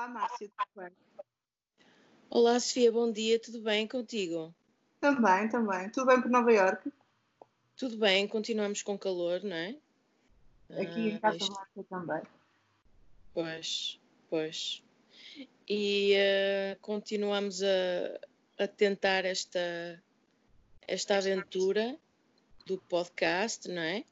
Olá, 0.00 0.08
Márcia, 0.08 0.48
tudo 0.48 0.82
bem? 0.82 0.92
Olá, 2.30 2.58
Sofia, 2.58 2.90
bom 2.90 3.12
dia, 3.12 3.38
tudo 3.38 3.60
bem 3.60 3.86
contigo? 3.86 4.54
Também, 4.98 5.46
também. 5.50 5.90
Tudo 5.90 6.06
bem 6.06 6.22
por 6.22 6.30
Nova 6.30 6.50
Iorque? 6.50 6.90
Tudo 7.76 7.98
bem, 7.98 8.26
continuamos 8.26 8.82
com 8.82 8.96
calor, 8.96 9.42
não 9.42 9.54
é? 9.54 9.76
Aqui 10.70 11.10
em 11.10 11.18
Casa 11.18 11.36
ah, 11.42 11.52
Márcia 11.52 11.84
também. 11.90 12.22
Pois, 13.34 14.00
pois. 14.30 14.82
E 15.68 16.14
uh, 16.16 16.80
continuamos 16.80 17.62
a, 17.62 18.64
a 18.64 18.66
tentar 18.66 19.26
esta, 19.26 20.02
esta 20.88 21.18
aventura 21.18 21.94
do 22.64 22.78
podcast, 22.78 23.68
não 23.68 23.82
é? 23.82 24.06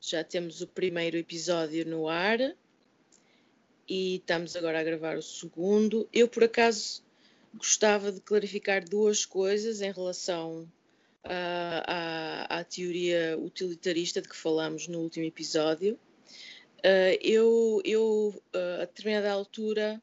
Já 0.00 0.24
temos 0.24 0.60
o 0.60 0.66
primeiro 0.66 1.16
episódio 1.16 1.86
no 1.86 2.08
ar 2.08 2.40
e 3.88 4.16
estamos 4.16 4.56
agora 4.56 4.80
a 4.80 4.84
gravar 4.84 5.16
o 5.16 5.22
segundo. 5.22 6.08
Eu, 6.12 6.28
por 6.28 6.44
acaso, 6.44 7.02
gostava 7.54 8.12
de 8.12 8.20
clarificar 8.20 8.88
duas 8.88 9.24
coisas 9.24 9.80
em 9.80 9.92
relação 9.92 10.70
à, 11.24 12.48
à, 12.48 12.60
à 12.60 12.64
teoria 12.64 13.36
utilitarista 13.38 14.20
de 14.20 14.28
que 14.28 14.36
falamos 14.36 14.88
no 14.88 15.00
último 15.00 15.26
episódio. 15.26 15.98
Uh, 16.78 17.16
eu, 17.20 17.80
eu 17.84 18.42
uh, 18.54 18.82
a 18.82 18.84
determinada 18.84 19.30
altura, 19.30 20.02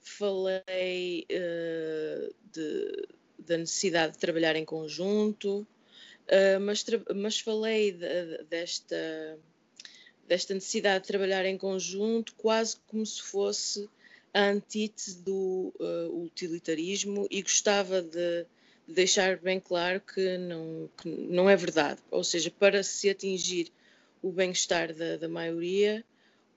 falei 0.00 1.26
uh, 1.30 2.34
de, 2.52 3.08
da 3.38 3.58
necessidade 3.58 4.14
de 4.14 4.18
trabalhar 4.18 4.56
em 4.56 4.64
conjunto, 4.64 5.66
Uh, 6.26 6.58
mas, 6.60 6.84
mas, 7.14 7.38
falei 7.38 7.92
de, 7.92 8.42
desta, 8.50 9.38
desta 10.26 10.54
necessidade 10.54 11.02
de 11.02 11.08
trabalhar 11.08 11.44
em 11.44 11.56
conjunto 11.56 12.34
quase 12.34 12.76
como 12.86 13.04
se 13.04 13.22
fosse 13.22 13.88
a 14.36 14.50
antítese 14.50 15.22
do 15.22 15.72
uh, 15.80 16.22
utilitarismo 16.22 17.26
e 17.30 17.40
gostava 17.40 18.02
de, 18.02 18.44
de, 18.86 18.94
deixar 18.94 19.38
bem 19.38 19.58
claro 19.58 20.00
que 20.00 20.36
não, 20.36 20.90
que 21.00 21.08
não 21.08 21.48
é 21.48 21.56
verdade. 21.56 22.00
Ou 22.10 22.22
seja, 22.22 22.50
para 22.50 22.82
se 22.82 23.08
atingir 23.08 23.72
o 24.22 24.30
bem-estar 24.30 24.92
da, 24.92 25.16
da, 25.16 25.28
maioria, 25.28 26.04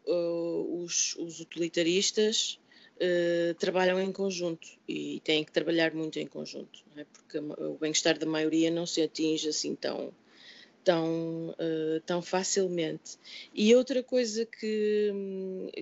uh, 0.06 0.84
os, 0.84 1.16
os, 1.16 1.40
utilitaristas 1.40 2.60
uh, 2.96 3.54
trabalham 3.56 4.02
em 4.02 4.12
conjunto 4.12 4.68
e 4.86 5.22
têm 5.24 5.46
que 5.46 5.52
trabalhar 5.52 5.94
muito 5.94 6.20
em 6.20 6.28
conjunto, 6.28 6.84
é? 6.98 7.06
porque 7.06 7.38
o 7.38 7.78
bem-estar 7.80 8.20
da 8.20 8.26
maioria 8.26 8.70
não 8.70 8.86
se 8.86 9.02
atinge 9.02 9.48
assim 9.48 9.74
tão, 9.74 10.12
tão, 10.90 11.50
uh, 11.50 12.00
tão 12.04 12.20
facilmente. 12.20 13.20
E 13.54 13.76
outra 13.76 14.02
coisa 14.02 14.44
que, 14.44 15.14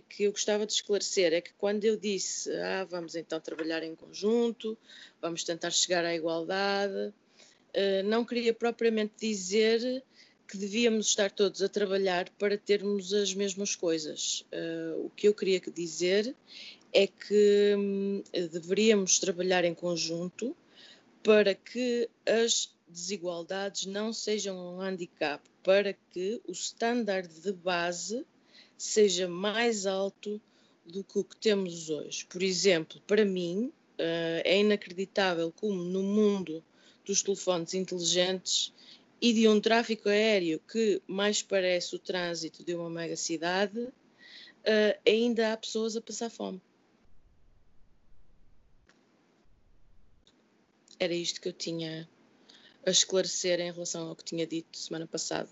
que 0.09 0.23
eu 0.23 0.31
gostava 0.31 0.65
de 0.65 0.73
esclarecer 0.73 1.31
é 1.31 1.39
que 1.39 1.53
quando 1.57 1.85
eu 1.85 1.95
disse, 1.95 2.51
ah, 2.57 2.85
vamos 2.89 3.15
então 3.15 3.39
trabalhar 3.39 3.83
em 3.83 3.95
conjunto, 3.95 4.77
vamos 5.21 5.45
tentar 5.45 5.71
chegar 5.71 6.03
à 6.03 6.13
igualdade, 6.13 6.93
uh, 6.93 8.03
não 8.03 8.25
queria 8.25 8.53
propriamente 8.53 9.13
dizer 9.17 10.03
que 10.45 10.57
devíamos 10.57 11.07
estar 11.07 11.31
todos 11.31 11.61
a 11.61 11.69
trabalhar 11.69 12.29
para 12.31 12.57
termos 12.57 13.13
as 13.13 13.33
mesmas 13.33 13.77
coisas. 13.77 14.45
Uh, 14.51 15.05
o 15.05 15.09
que 15.15 15.29
eu 15.29 15.33
queria 15.33 15.61
dizer 15.73 16.35
é 16.91 17.07
que 17.07 17.75
hum, 17.77 18.23
deveríamos 18.51 19.19
trabalhar 19.19 19.63
em 19.63 19.73
conjunto 19.73 20.53
para 21.23 21.55
que 21.55 22.09
as 22.25 22.75
desigualdades 22.87 23.85
não 23.85 24.13
sejam 24.13 24.57
um 24.57 24.81
handicap, 24.81 25.43
para 25.63 25.93
que 25.93 26.41
o 26.47 26.51
standard 26.51 27.27
de 27.27 27.51
base 27.51 28.25
seja 28.77 29.27
mais 29.27 29.85
alto 29.85 30.41
do 30.85 31.03
que 31.03 31.19
o 31.19 31.23
que 31.23 31.35
temos 31.35 31.89
hoje. 31.89 32.25
Por 32.25 32.41
exemplo, 32.41 33.01
para 33.05 33.25
mim, 33.25 33.71
uh, 33.99 34.41
é 34.43 34.59
inacreditável 34.59 35.51
como 35.51 35.83
no 35.83 36.01
mundo 36.01 36.63
dos 37.03 37.21
telefones 37.21 37.73
inteligentes 37.73 38.73
e 39.21 39.33
de 39.33 39.47
um 39.47 39.59
tráfego 39.59 40.09
aéreo 40.09 40.59
que 40.59 41.01
mais 41.07 41.41
parece 41.41 41.95
o 41.95 41.99
trânsito 41.99 42.63
de 42.63 42.75
uma 42.75 42.89
mega 42.89 43.15
cidade, 43.15 43.79
uh, 43.79 44.99
ainda 45.05 45.53
há 45.53 45.57
pessoas 45.57 45.95
a 45.95 46.01
passar 46.01 46.29
fome. 46.29 46.61
era 50.99 51.13
isto 51.13 51.39
que 51.41 51.47
eu 51.47 51.53
tinha 51.53 52.09
a 52.87 52.89
esclarecer 52.89 53.59
em 53.59 53.71
relação 53.71 54.07
ao 54.07 54.15
que 54.15 54.23
tinha 54.23 54.47
dito 54.47 54.77
semana 54.77 55.05
passada. 55.05 55.49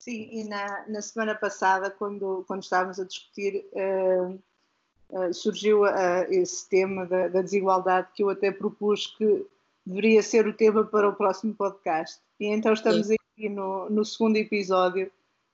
Sim, 0.00 0.28
e 0.32 0.44
na, 0.44 0.88
na 0.88 1.00
semana 1.00 1.34
passada, 1.34 1.90
quando, 1.90 2.44
quando 2.48 2.64
estávamos 2.64 2.98
a 2.98 3.04
discutir, 3.04 3.64
uh, 3.72 4.42
uh, 5.10 5.32
surgiu 5.32 5.84
uh, 5.84 6.24
esse 6.28 6.68
tema 6.68 7.06
da, 7.06 7.28
da, 7.28 7.42
desigualdade 7.42 8.08
que 8.14 8.22
eu 8.24 8.30
até 8.30 8.50
propus 8.50 9.06
que 9.06 9.46
deveria 9.86 10.22
ser 10.22 10.48
o 10.48 10.52
tema 10.52 10.84
para 10.84 11.08
o 11.08 11.14
próximo 11.14 11.54
podcast. 11.54 12.20
E 12.40 12.46
então 12.46 12.72
estamos 12.72 13.06
Sim. 13.06 13.14
aqui 13.14 13.48
no, 13.48 13.88
no 13.88 14.04
segundo 14.04 14.36
episódio 14.36 15.10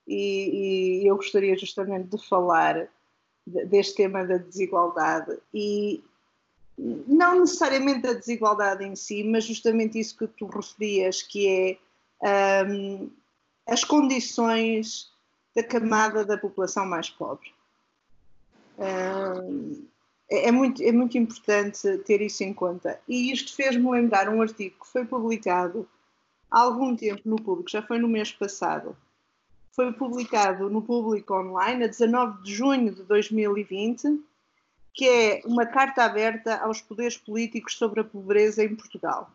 e, 0.06 1.02
e, 1.02 1.06
eu 1.06 1.16
gostaria 1.16 1.58
justamente 1.58 2.08
de 2.08 2.26
falar 2.26 2.88
deste 3.44 3.96
tema 3.96 4.24
da 4.24 4.38
desigualdade 4.38 5.36
e, 5.52 6.02
não 6.78 7.40
necessariamente 7.40 8.06
a 8.06 8.12
desigualdade 8.12 8.84
em 8.84 8.94
si, 8.94 9.24
mas 9.24 9.44
justamente 9.44 9.98
isso 9.98 10.16
que 10.16 10.26
tu 10.26 10.46
referias, 10.46 11.22
que 11.22 11.80
é 12.22 12.64
um, 12.68 13.10
as 13.66 13.82
condições 13.82 15.10
da 15.54 15.62
camada 15.62 16.24
da 16.24 16.36
população 16.36 16.84
mais 16.84 17.08
pobre. 17.08 17.54
Um, 18.78 19.86
é, 20.30 20.48
é, 20.48 20.52
muito, 20.52 20.82
é 20.82 20.92
muito 20.92 21.16
importante 21.16 21.98
ter 21.98 22.20
isso 22.20 22.44
em 22.44 22.52
conta. 22.52 23.00
E 23.08 23.32
isto 23.32 23.54
fez-me 23.54 23.90
lembrar 23.90 24.28
um 24.28 24.42
artigo 24.42 24.76
que 24.80 24.92
foi 24.92 25.04
publicado 25.04 25.88
há 26.50 26.60
algum 26.60 26.94
tempo 26.94 27.22
no 27.24 27.36
público, 27.36 27.70
já 27.70 27.80
foi 27.80 27.98
no 27.98 28.08
mês 28.08 28.32
passado. 28.32 28.96
Foi 29.72 29.92
publicado 29.92 30.68
no 30.68 30.82
público 30.82 31.34
online 31.34 31.84
a 31.84 31.88
19 31.88 32.42
de 32.42 32.54
junho 32.54 32.94
de 32.94 33.02
2020 33.02 34.22
que 34.96 35.06
é 35.06 35.42
uma 35.44 35.66
carta 35.66 36.04
aberta 36.04 36.56
aos 36.56 36.80
poderes 36.80 37.18
políticos 37.18 37.76
sobre 37.76 38.00
a 38.00 38.04
pobreza 38.04 38.64
em 38.64 38.74
Portugal. 38.74 39.30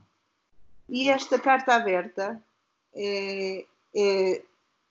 E 0.89 1.07
esta 1.07 1.37
carta 1.37 1.75
aberta 1.75 2.41
é, 2.95 3.63
é 3.95 4.41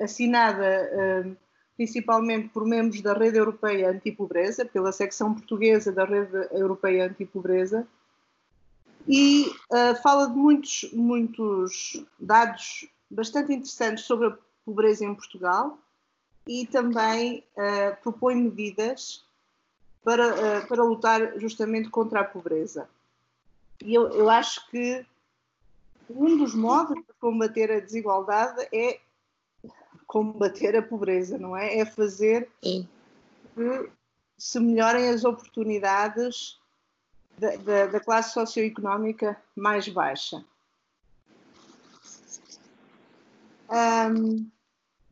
assinada 0.01 1.27
uh, 1.27 1.37
principalmente 1.77 2.49
por 2.51 2.65
membros 2.65 3.03
da 3.03 3.15
Rede 3.15 3.39
Europeia 3.39 3.91
Antipobreza, 3.91 4.65
pela 4.65 4.93
secção 4.93 5.35
portuguesa 5.35 5.91
da 5.91 6.05
Rede 6.05 6.49
Europeia 6.53 7.07
Antipobreza, 7.07 7.87
e 9.09 9.51
uh, 9.73 10.01
fala 10.03 10.29
de 10.29 10.37
muitos, 10.37 10.89
muitos 10.93 12.05
dados 12.19 12.87
bastante 13.11 13.53
interessantes 13.53 14.05
sobre 14.05 14.29
a 14.29 14.39
pobreza 14.65 15.05
em 15.05 15.15
Portugal 15.15 15.77
e 16.47 16.65
também 16.67 17.43
uh, 17.57 18.01
propõe 18.03 18.37
medidas 18.37 19.25
para, 20.03 20.29
uh, 20.29 20.67
para 20.67 20.83
lutar 20.83 21.39
justamente 21.39 21.91
contra 21.91 22.21
a 22.21 22.25
pobreza. 22.25 22.89
E 23.83 23.95
eu, 23.95 24.09
eu 24.11 24.29
acho 24.29 24.69
que 24.71 25.05
um 26.09 26.37
dos 26.37 26.55
modos 26.55 26.97
de 26.97 27.13
combater 27.21 27.71
a 27.71 27.81
desigualdade 27.81 28.69
é 28.73 29.01
combater 30.07 30.77
a 30.77 30.83
pobreza, 30.83 31.39
não 31.39 31.57
é? 31.57 31.79
É 31.79 31.85
fazer 31.85 32.51
Sim. 32.63 32.89
que 33.55 33.91
se 34.37 34.59
melhorem 34.59 35.09
as 35.09 35.25
oportunidades 35.25 36.59
da, 37.39 37.57
da, 37.57 37.87
da 37.87 38.01
classe 38.01 38.35
socioeconómica 38.35 39.41
mais 39.55 39.89
baixa. 39.89 40.45
Um, 43.71 44.51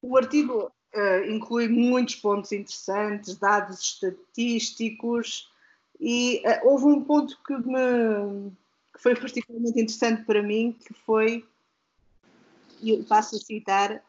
o 0.03 0.17
artigo 0.17 0.73
uh, 0.94 1.31
inclui 1.31 1.69
muitos 1.69 2.17
pontos 2.17 2.52
interessantes, 2.52 3.37
dados 3.37 3.81
estatísticos, 3.81 5.50
e 6.00 6.43
uh, 6.44 6.69
houve 6.69 6.87
um 6.87 7.05
ponto 7.05 7.38
que, 7.44 7.55
me, 7.55 8.50
que 8.94 9.02
foi 9.02 9.14
particularmente 9.14 9.81
interessante 9.81 10.25
para 10.25 10.43
mim, 10.43 10.76
que 10.79 10.94
foi, 10.94 11.44
e 12.81 12.90
eu 12.90 13.05
passo 13.05 13.37
a 13.37 13.38
citar, 13.38 14.02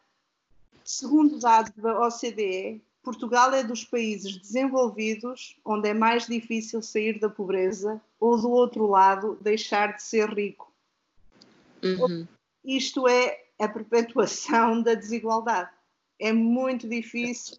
segundo 0.84 1.38
dados 1.38 1.72
da 1.76 2.06
OCDE, 2.06 2.82
Portugal 3.02 3.52
é 3.54 3.64
dos 3.64 3.82
países 3.82 4.36
desenvolvidos 4.36 5.56
onde 5.64 5.88
é 5.88 5.94
mais 5.94 6.26
difícil 6.26 6.82
sair 6.82 7.18
da 7.18 7.30
pobreza 7.30 8.00
ou, 8.18 8.38
do 8.38 8.50
outro 8.50 8.86
lado, 8.86 9.38
deixar 9.40 9.96
de 9.96 10.02
ser 10.02 10.28
rico. 10.28 10.70
Uhum. 11.82 12.28
Isto 12.62 13.08
é 13.08 13.42
a 13.58 13.66
perpetuação 13.66 14.82
da 14.82 14.94
desigualdade 14.94 15.70
é 16.20 16.32
muito 16.32 16.88
difícil, 16.88 17.56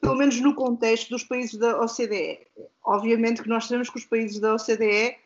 pelo 0.00 0.14
menos 0.14 0.40
no 0.40 0.54
contexto 0.54 1.10
dos 1.10 1.24
países 1.24 1.58
da 1.58 1.80
OCDE. 1.80 2.46
Obviamente 2.84 3.42
que 3.42 3.48
nós 3.48 3.64
sabemos 3.64 3.90
que 3.90 3.98
os 3.98 4.04
países 4.04 4.38
da 4.38 4.54
OCDE 4.54 5.16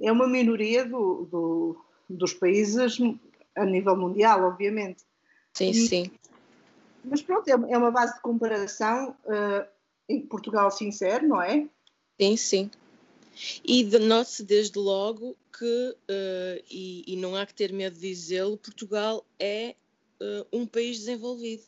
é 0.00 0.10
uma 0.10 0.26
minoria 0.26 0.84
do, 0.84 1.28
do, 1.30 1.84
dos 2.08 2.32
países 2.32 2.98
a 3.54 3.64
nível 3.64 3.96
mundial, 3.96 4.42
obviamente. 4.44 5.02
Sim, 5.52 5.70
e, 5.70 5.74
sim. 5.74 6.10
Mas 7.04 7.22
pronto, 7.22 7.46
é, 7.48 7.52
é 7.52 7.78
uma 7.78 7.90
base 7.90 8.14
de 8.14 8.20
comparação. 8.20 9.14
Uh, 9.24 9.74
em 10.08 10.20
Portugal 10.20 10.70
sincero, 10.70 11.26
não 11.26 11.40
é? 11.40 11.66
Sim, 12.20 12.36
sim. 12.36 12.70
E 13.64 13.82
note-se 13.98 14.44
desde 14.44 14.78
logo 14.78 15.36
que, 15.58 15.96
uh, 16.08 16.64
e, 16.70 17.04
e, 17.06 17.16
não 17.16 17.34
há 17.34 17.44
que 17.44 17.54
ter 17.54 17.72
medo 17.72 17.94
de 17.94 18.08
dizê-lo, 18.08 18.56
Portugal 18.56 19.24
é 19.38 19.74
uh, 20.20 20.46
um 20.52 20.66
país 20.66 20.98
desenvolvido. 20.98 21.64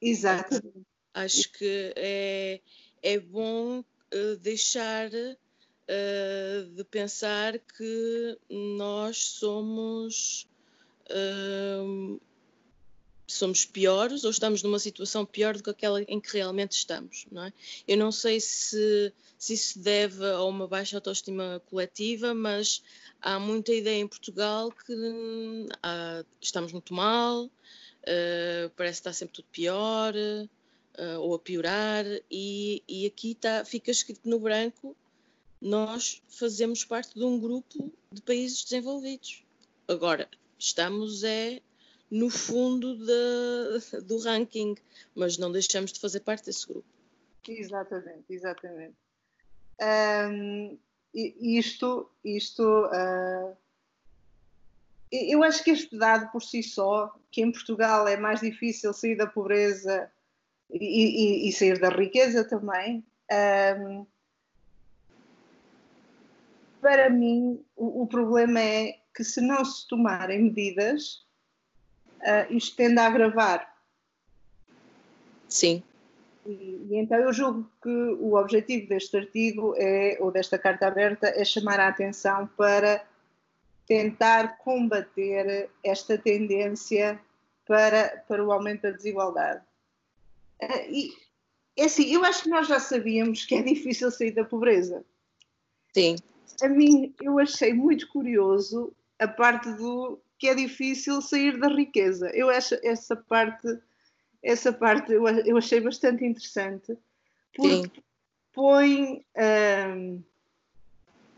Exatamente. 0.00 0.86
Acho 1.12 1.50
que 1.52 1.92
é, 1.96 2.60
é 3.02 3.18
bom 3.18 3.80
uh, 3.80 4.36
deixar 4.40 5.10
de 5.10 6.84
pensar 6.90 7.58
que 7.58 8.38
nós 8.48 9.18
somos 9.18 10.48
somos 13.26 13.64
piores 13.64 14.24
ou 14.24 14.30
estamos 14.30 14.62
numa 14.62 14.78
situação 14.78 15.24
pior 15.24 15.56
do 15.56 15.62
que 15.62 15.70
aquela 15.70 16.02
em 16.02 16.20
que 16.20 16.34
realmente 16.34 16.72
estamos, 16.72 17.26
não 17.30 17.44
é? 17.44 17.52
Eu 17.86 17.96
não 17.96 18.12
sei 18.12 18.40
se, 18.40 19.12
se 19.38 19.54
isso 19.54 19.78
deve 19.78 20.24
a 20.24 20.42
uma 20.44 20.68
baixa 20.68 20.96
autoestima 20.96 21.60
coletiva, 21.66 22.34
mas 22.34 22.82
há 23.20 23.38
muita 23.38 23.72
ideia 23.72 24.00
em 24.00 24.06
Portugal 24.06 24.70
que 24.70 25.66
ah, 25.82 26.24
estamos 26.40 26.72
muito 26.72 26.92
mal, 26.92 27.50
uh, 28.04 28.70
parece 28.76 29.00
que 29.00 29.08
está 29.08 29.12
sempre 29.12 29.34
tudo 29.34 29.48
pior 29.50 30.14
uh, 30.14 31.20
ou 31.20 31.34
a 31.34 31.38
piorar, 31.38 32.04
e, 32.30 32.82
e 32.88 33.06
aqui 33.06 33.34
tá, 33.34 33.64
fica 33.64 33.90
escrito 33.90 34.28
no 34.28 34.38
branco: 34.38 34.96
nós 35.60 36.22
fazemos 36.28 36.84
parte 36.84 37.14
de 37.14 37.24
um 37.24 37.38
grupo 37.40 37.92
de 38.12 38.22
países 38.22 38.64
desenvolvidos. 38.64 39.44
Agora, 39.88 40.28
estamos 40.58 41.24
é 41.24 41.60
no 42.10 42.30
fundo 42.30 42.96
de, 42.96 44.00
do 44.04 44.18
ranking, 44.18 44.76
mas 45.14 45.36
não 45.38 45.50
deixamos 45.50 45.92
de 45.92 46.00
fazer 46.00 46.20
parte 46.20 46.46
desse 46.46 46.66
grupo. 46.66 46.86
Exatamente, 47.46 48.24
exatamente. 48.30 48.94
Um, 49.80 50.78
isto, 51.12 52.10
isto 52.24 52.62
uh, 52.62 53.56
eu 55.14 55.42
acho 55.42 55.62
que 55.62 55.70
este 55.70 55.96
dado 55.96 56.30
por 56.32 56.42
si 56.42 56.62
só, 56.62 57.14
que 57.30 57.42
em 57.42 57.52
Portugal 57.52 58.08
é 58.08 58.16
mais 58.16 58.40
difícil 58.40 58.92
sair 58.92 59.16
da 59.16 59.26
pobreza 59.26 60.10
e, 60.70 61.46
e, 61.46 61.48
e 61.48 61.52
sair 61.52 61.78
da 61.78 61.88
riqueza 61.88 62.44
também, 62.44 63.04
um, 63.78 64.06
para 66.80 67.08
mim 67.08 67.64
o, 67.76 68.02
o 68.02 68.06
problema 68.06 68.60
é 68.60 68.98
que 69.14 69.22
se 69.22 69.40
não 69.40 69.64
se 69.64 69.86
tomarem 69.88 70.42
medidas, 70.42 71.24
uh, 72.20 72.52
isto 72.52 72.76
tende 72.76 72.98
a 72.98 73.06
agravar. 73.06 73.72
Sim. 75.48 75.82
E, 76.44 76.88
e, 76.90 76.96
então 76.96 77.16
eu 77.18 77.32
julgo 77.32 77.70
que 77.80 77.88
o 77.88 78.34
objetivo 78.34 78.88
deste 78.88 79.16
artigo 79.16 79.74
é, 79.78 80.18
ou 80.20 80.30
desta 80.30 80.58
carta 80.58 80.88
aberta 80.88 81.28
é 81.28 81.44
chamar 81.44 81.78
a 81.78 81.88
atenção 81.88 82.46
para 82.56 83.06
tentar 83.86 84.58
combater 84.58 85.70
esta 85.82 86.16
tendência 86.16 87.20
para, 87.66 88.24
para 88.28 88.44
o 88.44 88.52
aumento 88.52 88.82
da 88.82 88.90
desigualdade. 88.90 89.64
Uh, 90.62 90.90
e 90.90 91.12
é 91.76 91.84
assim, 91.84 92.12
eu 92.12 92.24
acho 92.24 92.44
que 92.44 92.48
nós 92.48 92.68
já 92.68 92.78
sabíamos 92.78 93.44
que 93.44 93.54
é 93.54 93.62
difícil 93.62 94.10
sair 94.10 94.32
da 94.32 94.44
pobreza. 94.44 95.04
Sim. 95.92 96.16
A 96.62 96.68
mim, 96.68 97.14
eu 97.20 97.38
achei 97.38 97.72
muito 97.72 98.08
curioso 98.08 98.94
a 99.18 99.26
parte 99.26 99.70
do 99.72 100.20
que 100.38 100.48
é 100.48 100.54
difícil 100.54 101.20
sair 101.20 101.58
da 101.58 101.68
riqueza. 101.68 102.30
Eu 102.34 102.50
acho 102.50 102.76
essa 102.82 103.16
parte, 103.16 103.66
essa 104.42 104.72
parte 104.72 105.12
eu, 105.12 105.26
eu 105.26 105.56
achei 105.56 105.80
bastante 105.80 106.24
interessante, 106.24 106.96
porque 107.54 107.82
Sim. 107.82 107.90
põe, 108.52 109.24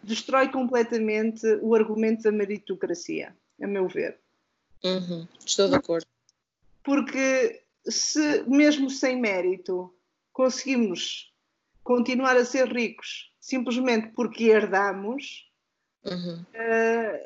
destrói 0.06 0.48
completamente 0.48 1.46
o 1.60 1.74
argumento 1.74 2.22
da 2.22 2.32
meritocracia, 2.32 3.36
a 3.60 3.66
meu 3.66 3.88
ver. 3.88 4.18
Uhum. 4.84 5.26
Estou 5.44 5.68
de 5.68 5.74
acordo. 5.74 6.06
Porque 6.84 7.62
se 7.84 8.42
mesmo 8.44 8.88
sem 8.88 9.20
mérito 9.20 9.92
conseguimos 10.32 11.32
continuar 11.82 12.36
a 12.36 12.44
ser 12.44 12.68
ricos 12.72 13.32
simplesmente 13.40 14.08
porque 14.08 14.44
herdamos, 14.44 15.48
uhum. 16.04 16.40
uh, 16.40 17.20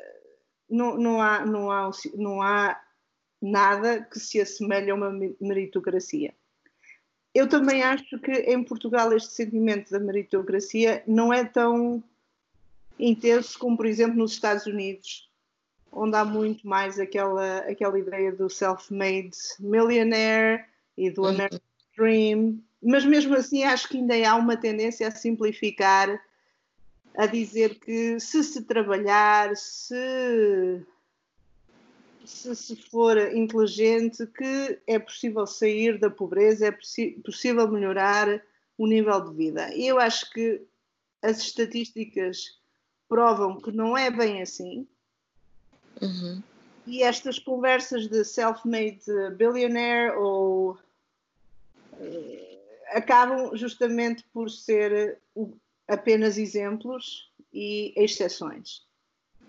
não, 0.69 0.97
não, 0.97 1.21
há, 1.21 1.45
não, 1.45 1.71
há, 1.71 1.91
não 2.13 2.41
há 2.43 2.79
nada 3.41 4.03
que 4.03 4.19
se 4.19 4.39
assemelhe 4.39 4.91
a 4.91 4.95
uma 4.95 5.11
meritocracia. 5.39 6.33
Eu 7.33 7.49
também 7.49 7.81
acho 7.81 8.19
que 8.19 8.31
em 8.31 8.63
Portugal 8.63 9.11
este 9.13 9.33
sentimento 9.33 9.89
da 9.89 9.99
meritocracia 9.99 11.03
não 11.07 11.33
é 11.33 11.43
tão 11.43 12.03
intenso 12.99 13.57
como, 13.57 13.77
por 13.77 13.85
exemplo, 13.85 14.17
nos 14.17 14.33
Estados 14.33 14.65
Unidos, 14.65 15.29
onde 15.91 16.15
há 16.15 16.23
muito 16.23 16.67
mais 16.67 16.99
aquela, 16.99 17.57
aquela 17.59 17.99
ideia 17.99 18.31
do 18.31 18.49
self-made 18.49 19.37
millionaire 19.59 20.65
e 20.97 21.09
do 21.09 21.23
uhum. 21.23 21.29
American 21.29 21.59
Dream, 21.97 22.63
mas 22.81 23.05
mesmo 23.05 23.35
assim 23.35 23.63
acho 23.63 23.89
que 23.89 23.97
ainda 23.97 24.15
há 24.29 24.35
uma 24.35 24.57
tendência 24.57 25.07
a 25.07 25.11
simplificar 25.11 26.19
a 27.17 27.25
dizer 27.25 27.79
que 27.79 28.19
se 28.19 28.43
se 28.43 28.63
trabalhar, 28.63 29.55
se, 29.57 30.81
se, 32.25 32.55
se 32.55 32.75
for 32.75 33.17
inteligente, 33.35 34.25
que 34.27 34.79
é 34.87 34.97
possível 34.97 35.45
sair 35.45 35.99
da 35.99 36.09
pobreza, 36.09 36.67
é 36.67 36.71
possível 37.23 37.67
melhorar 37.67 38.41
o 38.77 38.87
nível 38.87 39.29
de 39.29 39.35
vida. 39.35 39.75
E 39.75 39.87
eu 39.87 39.99
acho 39.99 40.31
que 40.31 40.61
as 41.21 41.39
estatísticas 41.39 42.60
provam 43.11 43.59
que 43.59 43.73
não 43.73 43.97
é 43.97 44.09
bem 44.09 44.41
assim. 44.41 44.87
Uhum. 46.01 46.41
E 46.87 47.03
estas 47.03 47.37
conversas 47.37 48.07
de 48.07 48.23
self-made 48.23 49.03
billionaire 49.35 50.15
ou 50.15 50.71
uh, 50.71 52.57
acabam 52.93 53.53
justamente 53.53 54.23
por 54.31 54.49
ser 54.49 55.19
apenas 55.89 56.37
exemplos 56.37 57.29
e 57.53 57.93
exceções 57.97 58.81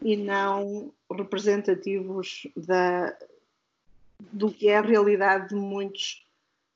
e 0.02 0.16
não 0.16 0.92
representativos 1.08 2.48
da, 2.56 3.16
do 4.32 4.50
que 4.50 4.68
é 4.68 4.78
a 4.78 4.82
realidade 4.82 5.50
de, 5.50 5.54
muitos, 5.54 6.26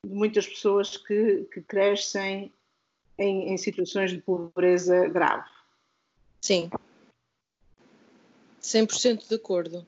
de 0.04 0.14
muitas 0.14 0.46
pessoas 0.46 0.96
que, 0.96 1.48
que 1.52 1.60
crescem 1.62 2.52
em, 3.18 3.52
em 3.52 3.56
situações 3.56 4.12
de 4.12 4.18
pobreza 4.18 5.08
grave. 5.08 5.56
Sim, 6.46 6.70
100% 8.66 9.28
de 9.28 9.34
acordo. 9.36 9.86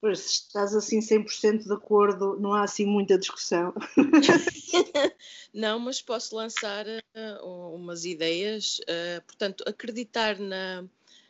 Pois, 0.00 0.20
se 0.20 0.32
estás 0.32 0.74
assim 0.74 1.00
100% 1.00 1.64
de 1.64 1.72
acordo, 1.72 2.38
não 2.38 2.52
há 2.52 2.62
assim 2.62 2.84
muita 2.84 3.18
discussão. 3.18 3.72
não, 5.52 5.78
mas 5.78 6.02
posso 6.02 6.36
lançar 6.36 6.86
uh, 6.86 7.74
umas 7.74 8.04
ideias. 8.04 8.78
Uh, 8.80 9.22
portanto, 9.26 9.64
acreditar 9.66 10.38
na, 10.38 10.84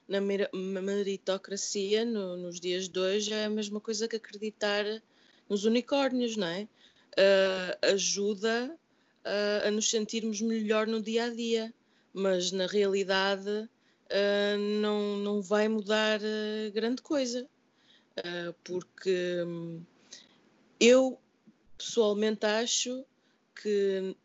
na 0.09 0.21
meritocracia 0.21 2.05
no, 2.05 2.37
nos 2.37 2.59
dias 2.59 2.89
de 2.89 2.99
hoje 2.99 3.33
é 3.33 3.45
a 3.45 3.51
mesma 3.51 3.81
coisa 3.81 4.09
que 4.09 4.17
acreditar 4.17 4.85
nos 5.49 5.65
unicórnios, 5.65 6.37
não 6.37 6.49
é? 6.49 6.69
Uh, 7.13 7.95
ajuda 7.95 8.77
a 9.65 9.71
nos 9.73 9.91
sentirmos 9.91 10.41
melhor 10.41 10.87
no 10.87 11.03
dia 11.03 11.25
a 11.25 11.31
dia, 11.31 11.75
mas 12.13 12.53
na 12.53 12.65
realidade 12.65 13.69
não, 14.81 15.17
não 15.17 15.43
vai 15.43 15.69
mudar 15.69 16.21
grande 16.73 17.03
coisa. 17.03 17.49
Ah, 18.17 18.55
porque 18.65 19.43
hum, 19.47 19.83
eu 20.81 21.19
pessoalmente 21.77 22.47
acho 22.47 23.05
que 23.61 24.17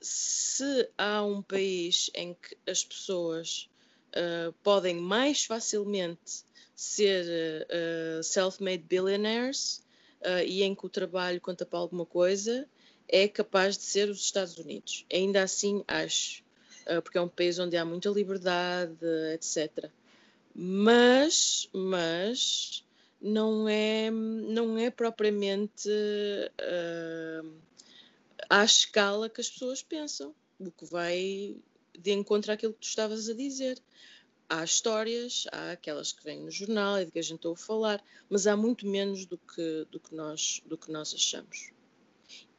se 0.00 0.88
há 0.96 1.24
um 1.24 1.42
país 1.42 2.10
em 2.14 2.34
que 2.34 2.56
as 2.70 2.84
pessoas 2.84 3.68
uh, 4.14 4.52
podem 4.62 4.96
mais 4.96 5.44
facilmente 5.44 6.44
ser 6.74 7.66
uh, 7.66 8.22
self-made 8.22 8.84
billionaires 8.84 9.82
uh, 10.20 10.44
e 10.46 10.62
em 10.62 10.74
que 10.74 10.86
o 10.86 10.90
trabalho 10.90 11.40
conta 11.40 11.66
para 11.66 11.78
alguma 11.78 12.06
coisa, 12.06 12.68
é 13.08 13.26
capaz 13.26 13.76
de 13.76 13.84
ser 13.84 14.08
os 14.08 14.20
Estados 14.20 14.56
Unidos. 14.56 15.04
Ainda 15.12 15.42
assim, 15.42 15.82
acho, 15.88 16.43
porque 17.02 17.18
é 17.18 17.20
um 17.20 17.28
país 17.28 17.58
onde 17.58 17.76
há 17.76 17.84
muita 17.84 18.08
liberdade, 18.10 18.96
etc. 19.34 19.90
Mas, 20.54 21.68
mas 21.72 22.84
não 23.20 23.68
é, 23.68 24.10
não 24.10 24.78
é 24.78 24.90
propriamente 24.90 25.88
uh, 25.88 27.52
à 28.48 28.64
escala 28.64 29.28
que 29.28 29.40
as 29.40 29.48
pessoas 29.48 29.82
pensam, 29.82 30.34
o 30.60 30.70
que 30.70 30.84
vai 30.84 31.56
de 31.98 32.12
encontro 32.12 32.52
àquilo 32.52 32.74
que 32.74 32.80
tu 32.80 32.88
estavas 32.88 33.28
a 33.28 33.34
dizer. 33.34 33.80
Há 34.48 34.62
histórias, 34.62 35.46
há 35.50 35.72
aquelas 35.72 36.12
que 36.12 36.22
vêm 36.22 36.40
no 36.40 36.50
jornal 36.50 37.00
e 37.00 37.06
de 37.06 37.10
que 37.10 37.18
a 37.18 37.22
gente 37.22 37.46
ouve 37.46 37.62
falar, 37.62 38.04
mas 38.28 38.46
há 38.46 38.54
muito 38.56 38.86
menos 38.86 39.24
do 39.24 39.38
que, 39.38 39.86
do 39.90 39.98
que, 39.98 40.14
nós, 40.14 40.62
do 40.66 40.76
que 40.76 40.92
nós 40.92 41.14
achamos. 41.14 41.72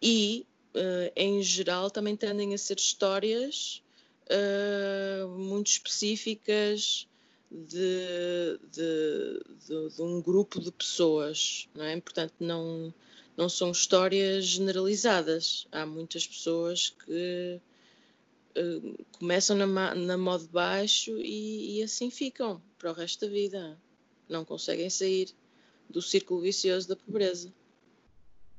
E 0.01 0.47
uh, 0.75 1.11
em 1.15 1.41
geral, 1.43 1.91
também 1.91 2.15
tendem 2.15 2.53
a 2.55 2.57
ser 2.57 2.77
histórias 2.77 3.83
uh, 4.29 5.27
muito 5.37 5.67
específicas 5.67 7.07
de, 7.51 8.59
de, 8.71 9.43
de, 9.67 9.95
de, 9.95 10.01
um 10.01 10.21
grupo 10.21 10.59
de 10.59 10.71
pessoas, 10.71 11.69
não 11.73 11.85
é? 11.85 11.99
Portanto, 12.01 12.33
não, 12.39 12.93
não 13.37 13.47
são 13.47 13.71
histórias 13.71 14.45
generalizadas. 14.45 15.67
Há 15.71 15.85
muitas 15.85 16.27
pessoas 16.27 16.89
que 16.89 17.61
uh, 18.57 19.05
começam 19.17 19.55
na, 19.55 19.95
na 19.95 20.17
modo 20.17 20.47
baixo 20.47 21.17
e, 21.19 21.77
e 21.77 21.83
assim 21.83 22.09
ficam 22.09 22.61
para 22.77 22.91
o 22.91 22.93
resto 22.93 23.25
da 23.25 23.31
vida. 23.31 23.79
Não 24.27 24.43
conseguem 24.43 24.89
sair 24.89 25.29
do 25.89 26.01
círculo 26.01 26.41
vicioso 26.41 26.87
da 26.87 26.95
pobreza. 26.95 27.53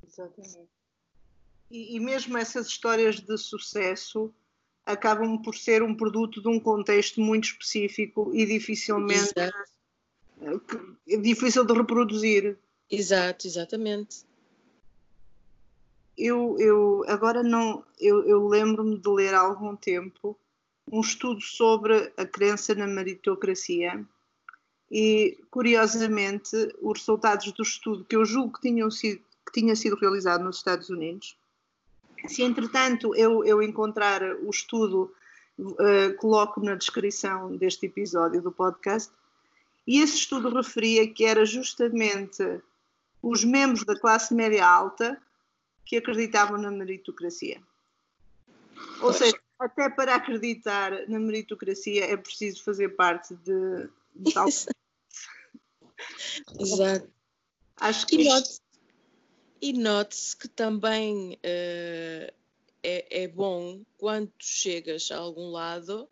Exatamente. 0.07 0.69
E, 1.71 1.97
e, 1.97 2.01
mesmo 2.01 2.39
essas 2.39 2.69
histórias 2.69 3.19
de 3.19 3.37
sucesso 3.37 4.33
acabam 4.87 5.37
por 5.43 5.57
ser 5.57 5.83
um 5.83 5.95
produto 5.95 6.41
de 6.41 6.49
um 6.49 6.61
contexto 6.61 7.21
muito 7.21 7.49
específico 7.49 8.31
e 8.33 8.47
dificilmente 8.47 9.35
é 11.09 11.17
difícil 11.17 11.65
de 11.65 11.75
reproduzir. 11.75 12.57
Exato, 12.89 13.49
exatamente. 13.49 14.25
Eu, 16.17 16.57
eu 16.59 17.05
agora 17.09 17.43
não 17.43 17.85
eu, 18.01 18.25
eu 18.25 18.47
lembro-me 18.47 18.99
de 18.99 19.09
ler 19.09 19.35
há 19.35 19.41
algum 19.41 19.77
tempo 19.77 20.39
um 20.91 21.01
estudo 21.01 21.41
sobre 21.41 22.13
a 22.17 22.25
crença 22.25 22.75
na 22.75 22.87
meritocracia 22.87 24.07
e 24.91 25.37
curiosamente 25.51 26.57
os 26.81 27.01
resultados 27.01 27.53
do 27.53 27.63
estudo 27.63 28.05
que 28.05 28.17
eu 28.17 28.25
julgo 28.25 28.55
que 28.55 28.63
tinham 28.63 28.91
sido 28.91 29.21
que 29.45 29.61
tinha 29.61 29.77
sido 29.77 29.97
realizado 29.97 30.43
nos 30.43 30.57
Estados 30.57 30.89
Unidos 30.89 31.37
se 32.29 32.43
entretanto 32.43 33.15
eu, 33.15 33.45
eu 33.45 33.63
encontrar 33.63 34.23
o 34.23 34.51
estudo, 34.51 35.13
uh, 35.59 36.15
coloco 36.19 36.61
na 36.61 36.75
descrição 36.75 37.57
deste 37.57 37.87
episódio 37.87 38.43
do 38.43 38.53
podcast. 38.53 39.11
E 39.87 40.01
esse 40.01 40.17
estudo 40.17 40.51
referia 40.51 41.09
que 41.09 41.25
era 41.25 41.45
justamente 41.45 42.43
os 43.23 43.45
membros 43.45 43.85
da 43.85 43.99
classe 43.99 44.35
média 44.35 44.67
alta 44.67 45.21
que 45.85 45.97
acreditavam 45.97 46.59
na 46.59 46.71
meritocracia. 46.71 47.61
Ou 49.01 49.13
seja, 49.13 49.39
até 49.59 49.89
para 49.89 50.17
acreditar 50.17 51.09
na 51.09 51.19
meritocracia 51.19 52.05
é 52.05 52.17
preciso 52.17 52.63
fazer 52.63 52.91
parte 52.91 53.35
de, 53.37 53.89
de 54.15 54.33
tal. 54.33 54.49
Exato. 56.61 57.09
Acho 57.77 58.07
que. 58.07 58.23
Isto... 58.23 58.66
E 59.61 59.73
note-se 59.73 60.37
que 60.37 60.49
também 60.49 61.35
uh, 61.35 62.33
é, 62.83 63.23
é, 63.23 63.29
bom 63.29 63.83
quando 63.97 64.31
chegas 64.39 65.11
a 65.11 65.17
algum 65.17 65.51
lado 65.51 66.09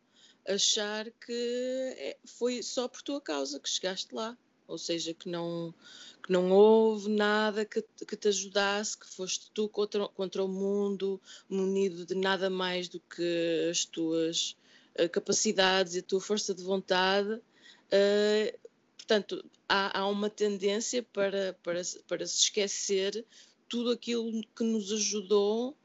achar 0.48 1.10
que 1.24 1.94
é, 1.98 2.16
foi 2.24 2.62
só 2.62 2.88
por 2.88 3.02
tua 3.02 3.20
causa 3.20 3.60
que 3.60 3.68
chegaste 3.68 4.14
lá. 4.14 4.36
Ou 4.66 4.78
seja, 4.78 5.12
que 5.12 5.28
não, 5.28 5.74
que 6.22 6.32
não 6.32 6.50
houve 6.50 7.10
nada 7.10 7.66
que, 7.66 7.82
que 7.82 8.16
te 8.16 8.28
ajudasse, 8.28 8.98
que 8.98 9.06
foste 9.06 9.50
tu 9.52 9.68
contra, 9.68 10.08
contra 10.08 10.42
o 10.42 10.48
mundo, 10.48 11.20
munido 11.48 12.06
de 12.06 12.14
nada 12.14 12.48
mais 12.48 12.88
do 12.88 12.98
que 12.98 13.68
as 13.70 13.84
tuas 13.84 14.56
uh, 14.98 15.08
capacidades 15.10 15.94
e 15.94 15.98
a 15.98 16.02
tua 16.02 16.20
força 16.20 16.54
de 16.54 16.62
vontade. 16.62 17.34
Uh, 17.34 18.63
portanto, 19.06 19.44
há, 19.68 20.00
há 20.00 20.08
uma 20.08 20.30
tendência 20.30 21.02
para, 21.02 21.56
para, 21.62 21.82
para 22.08 22.26
se 22.26 22.42
esquecer 22.44 23.24
tudo 23.68 23.90
aquilo 23.90 24.42
que 24.56 24.64
nos 24.64 24.90
ajudou 24.90 25.76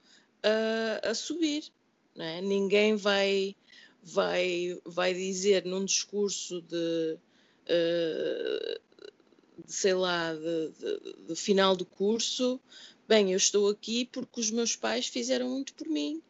a, 0.41 1.09
a 1.09 1.13
subir. 1.13 1.65
É? 2.17 2.41
Ninguém 2.41 2.95
vai, 2.95 3.55
vai, 4.01 4.79
vai 4.85 5.13
dizer 5.13 5.65
num 5.65 5.83
discurso 5.83 6.61
de, 6.61 7.17
uh, 7.65 8.79
de 9.65 9.73
sei 9.73 9.93
lá, 9.93 10.33
de, 10.33 10.69
de, 10.69 11.27
de, 11.27 11.35
final 11.35 11.75
do 11.75 11.85
curso, 11.85 12.59
bem, 13.07 13.31
eu 13.31 13.38
estou 13.38 13.69
aqui 13.69 14.05
porque 14.05 14.39
os 14.39 14.49
meus 14.49 14.75
pais 14.75 15.07
fizeram 15.07 15.49
muito 15.49 15.73
por 15.73 15.88
mim, 15.88 16.21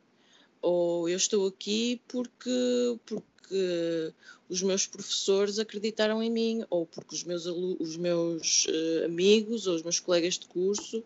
ou 0.62 1.08
eu 1.10 1.18
estou 1.18 1.48
aqui 1.48 2.02
porque, 2.08 3.00
porque 3.06 4.14
os 4.50 4.64
meus 4.64 4.88
professores 4.88 5.60
acreditaram 5.60 6.24
em 6.24 6.30
mim, 6.30 6.66
ou 6.72 6.86
porque 6.86 7.14
os 7.14 7.24
meus, 7.24 7.46
os 7.46 7.96
meus 7.96 8.66
uh, 8.66 9.06
amigos 9.06 9.68
ou 9.68 9.76
os 9.76 9.84
meus 9.84 10.00
colegas 10.00 10.40
de 10.40 10.48
curso 10.48 11.04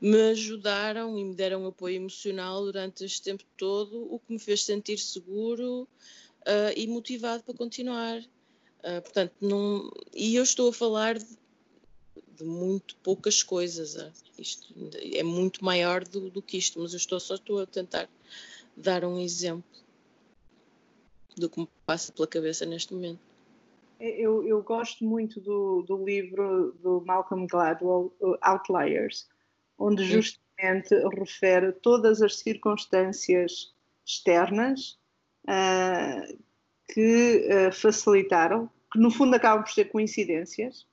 me 0.00 0.20
ajudaram 0.30 1.18
e 1.18 1.24
me 1.24 1.34
deram 1.34 1.66
apoio 1.66 1.96
emocional 1.96 2.64
durante 2.64 3.04
este 3.04 3.22
tempo 3.22 3.42
todo, 3.56 4.06
o 4.12 4.20
que 4.20 4.32
me 4.32 4.38
fez 4.38 4.62
sentir 4.62 4.98
seguro 4.98 5.88
uh, 6.42 6.72
e 6.76 6.86
motivado 6.86 7.42
para 7.42 7.54
continuar. 7.54 8.20
Uh, 8.20 9.02
portanto, 9.02 9.34
não, 9.40 9.90
e 10.14 10.36
eu 10.36 10.44
estou 10.44 10.68
a 10.68 10.72
falar 10.72 11.18
de, 11.18 11.26
de 12.36 12.44
muito 12.44 12.94
poucas 12.96 13.42
coisas. 13.42 13.96
Isto 14.38 14.72
é 15.12 15.22
muito 15.24 15.64
maior 15.64 16.04
do, 16.04 16.30
do, 16.30 16.40
que 16.40 16.58
isto, 16.58 16.78
mas 16.78 16.92
eu 16.92 16.98
estou 16.98 17.18
só 17.18 17.34
estou 17.34 17.58
a 17.58 17.66
tentar 17.66 18.08
dar 18.76 19.04
um 19.04 19.18
exemplo 19.18 19.73
do 21.36 21.48
que 21.48 21.60
me 21.60 21.68
passa 21.86 22.12
pela 22.12 22.26
cabeça 22.26 22.64
neste 22.64 22.94
momento. 22.94 23.20
Eu, 24.00 24.46
eu 24.46 24.62
gosto 24.62 25.04
muito 25.04 25.40
do, 25.40 25.82
do, 25.82 26.04
livro 26.04 26.74
do 26.82 27.02
Malcolm 27.06 27.46
Gladwell, 27.46 28.12
Outliers, 28.42 29.28
onde 29.78 30.04
justamente 30.04 30.94
refere 31.16 31.72
todas 31.72 32.20
as 32.20 32.36
circunstâncias 32.36 33.72
externas 34.04 34.98
uh, 35.48 36.38
que 36.92 37.48
uh, 37.48 37.72
facilitaram, 37.72 38.68
que 38.92 38.98
no 38.98 39.10
fundo 39.10 39.34
acabam 39.34 39.64
por 39.64 39.72
ser 39.72 39.86
coincidências, 39.86 40.86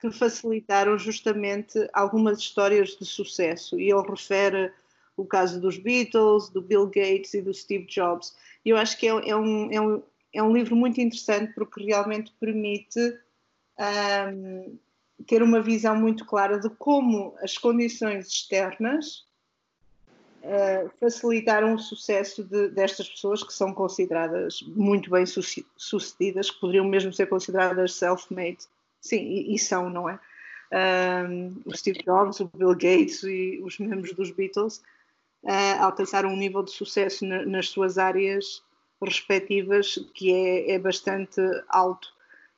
que 0.00 0.10
facilitaram 0.10 0.98
justamente 0.98 1.88
algumas 1.92 2.38
histórias 2.38 2.96
de 2.96 3.04
sucesso. 3.04 3.78
E 3.78 3.90
ele 3.90 4.08
refere 4.08 4.72
o 5.16 5.24
caso 5.24 5.60
dos 5.60 5.78
Beatles, 5.78 6.48
do 6.50 6.60
Bill 6.60 6.86
Gates 6.86 7.34
e 7.34 7.42
do 7.42 7.54
Steve 7.54 7.86
Jobs. 7.86 8.34
Eu 8.64 8.76
acho 8.76 8.98
que 8.98 9.06
é, 9.06 9.10
é, 9.10 9.36
um, 9.36 9.72
é, 9.72 9.80
um, 9.80 10.02
é 10.32 10.42
um 10.42 10.52
livro 10.52 10.76
muito 10.76 11.00
interessante 11.00 11.52
porque 11.54 11.82
realmente 11.82 12.32
permite 12.38 13.00
um, 13.78 14.78
ter 15.26 15.42
uma 15.42 15.62
visão 15.62 15.96
muito 15.96 16.24
clara 16.24 16.58
de 16.58 16.68
como 16.70 17.34
as 17.40 17.56
condições 17.56 18.26
externas 18.28 19.24
uh, 20.42 20.90
facilitaram 21.00 21.74
o 21.74 21.78
sucesso 21.78 22.44
de, 22.44 22.68
destas 22.68 23.08
pessoas 23.08 23.42
que 23.42 23.52
são 23.52 23.72
consideradas 23.72 24.60
muito 24.68 25.10
bem 25.10 25.24
sucedidas, 25.26 26.50
que 26.50 26.60
poderiam 26.60 26.84
mesmo 26.84 27.12
ser 27.12 27.26
consideradas 27.26 27.94
self-made. 27.94 28.58
Sim, 29.00 29.22
e, 29.22 29.54
e, 29.54 29.58
são, 29.58 29.88
não 29.88 30.08
é? 30.08 30.18
Um, 30.72 31.62
o 31.64 31.76
Steve 31.76 32.02
Jobs, 32.02 32.40
o 32.40 32.50
Bill 32.52 32.72
Gates 32.72 33.22
e 33.22 33.60
os 33.62 33.78
membros 33.78 34.12
dos 34.14 34.32
Beatles 34.32 34.82
uh, 35.46 35.82
alcançaram 35.82 36.30
um 36.30 36.36
nível 36.36 36.62
de 36.62 36.72
sucesso 36.72 37.24
na, 37.24 37.46
nas 37.46 37.68
suas 37.68 37.96
áreas 37.96 38.62
respectivas 39.02 39.98
que 40.14 40.32
é, 40.32 40.72
é 40.72 40.78
bastante 40.78 41.40
alto. 41.68 42.08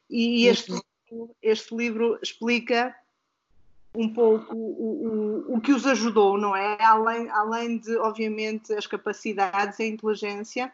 E 0.09 0.47
este, 0.47 0.73
uhum. 1.11 1.29
este 1.43 1.75
livro 1.77 2.19
explica 2.23 2.95
um 3.95 4.13
pouco 4.13 4.55
o, 4.55 5.47
o, 5.49 5.57
o 5.57 5.61
que 5.61 5.73
os 5.73 5.87
ajudou, 5.87 6.39
não 6.39 6.55
é? 6.55 6.83
Além, 6.83 7.29
além 7.31 7.79
de, 7.79 7.97
obviamente, 7.99 8.73
as 8.73 8.87
capacidades 8.87 9.79
e 9.79 9.83
a 9.83 9.87
inteligência, 9.87 10.73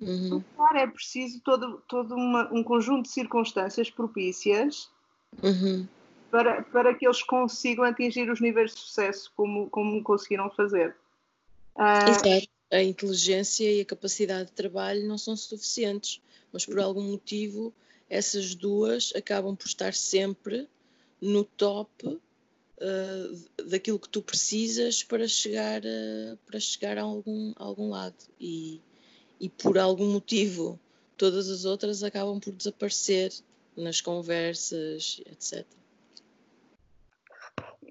uhum. 0.00 0.42
claro, 0.56 0.78
é 0.78 0.86
preciso 0.86 1.40
todo, 1.40 1.82
todo 1.86 2.14
uma, 2.14 2.52
um 2.52 2.62
conjunto 2.62 3.02
de 3.02 3.10
circunstâncias 3.10 3.90
propícias 3.90 4.90
uhum. 5.42 5.86
para, 6.30 6.62
para 6.62 6.94
que 6.94 7.06
eles 7.06 7.22
consigam 7.22 7.84
atingir 7.84 8.30
os 8.30 8.40
níveis 8.40 8.74
de 8.74 8.80
sucesso 8.80 9.30
como, 9.36 9.68
como 9.68 10.02
conseguiram 10.02 10.50
fazer. 10.50 10.96
Uh, 11.76 12.10
Exato. 12.10 12.48
A 12.70 12.82
inteligência 12.82 13.70
e 13.72 13.80
a 13.80 13.84
capacidade 13.84 14.46
de 14.46 14.52
trabalho 14.52 15.06
não 15.06 15.16
são 15.18 15.36
suficientes, 15.36 16.20
mas 16.52 16.66
por 16.66 16.80
algum 16.80 17.02
motivo 17.02 17.72
essas 18.08 18.54
duas 18.54 19.12
acabam 19.14 19.56
por 19.56 19.66
estar 19.66 19.94
sempre 19.94 20.68
no 21.20 21.44
top 21.44 22.06
uh, 22.06 23.64
daquilo 23.64 23.98
que 23.98 24.08
tu 24.08 24.22
precisas 24.22 25.02
para 25.02 25.26
chegar 25.28 25.82
a, 25.86 26.36
para 26.46 26.60
chegar 26.60 26.98
a 26.98 27.02
algum, 27.02 27.52
a 27.56 27.64
algum 27.64 27.90
lado. 27.90 28.16
E, 28.40 28.80
e 29.40 29.48
por 29.48 29.78
algum 29.78 30.12
motivo 30.12 30.78
todas 31.16 31.48
as 31.48 31.64
outras 31.64 32.02
acabam 32.02 32.40
por 32.40 32.52
desaparecer 32.52 33.32
nas 33.76 34.00
conversas, 34.00 35.20
etc. 35.26 35.64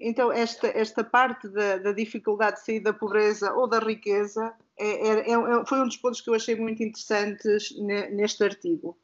Então, 0.06 0.30
esta, 0.30 0.66
esta 0.66 1.02
parte 1.02 1.48
da, 1.48 1.78
da, 1.78 1.92
dificuldade 1.92 2.58
de 2.58 2.66
sair 2.66 2.80
da 2.80 2.92
pobreza 2.92 3.54
ou 3.54 3.66
da 3.66 3.78
riqueza 3.78 4.52
é, 4.76 5.08
é, 5.08 5.30
é, 5.30 5.64
foi 5.64 5.80
um 5.80 5.86
dos 5.86 5.96
pontos 5.96 6.20
que 6.20 6.28
eu 6.28 6.34
achei 6.34 6.54
muito 6.54 6.82
interessantes 6.82 7.74
neste 8.10 8.44
artigo. 8.44 8.98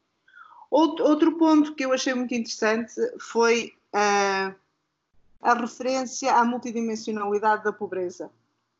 Outro, 0.69 1.03
outro 1.03 1.37
ponto 1.39 1.73
que 1.73 1.83
eu 1.83 1.91
achei 1.91 2.13
muito 2.13 2.35
interessante 2.35 2.93
foi 3.19 3.73
uh, 3.95 4.55
a 5.41 5.53
referência 5.55 6.33
à 6.33 6.45
multidimensionalidade 6.45 7.63
da 7.63 7.73
pobreza. 7.73 8.29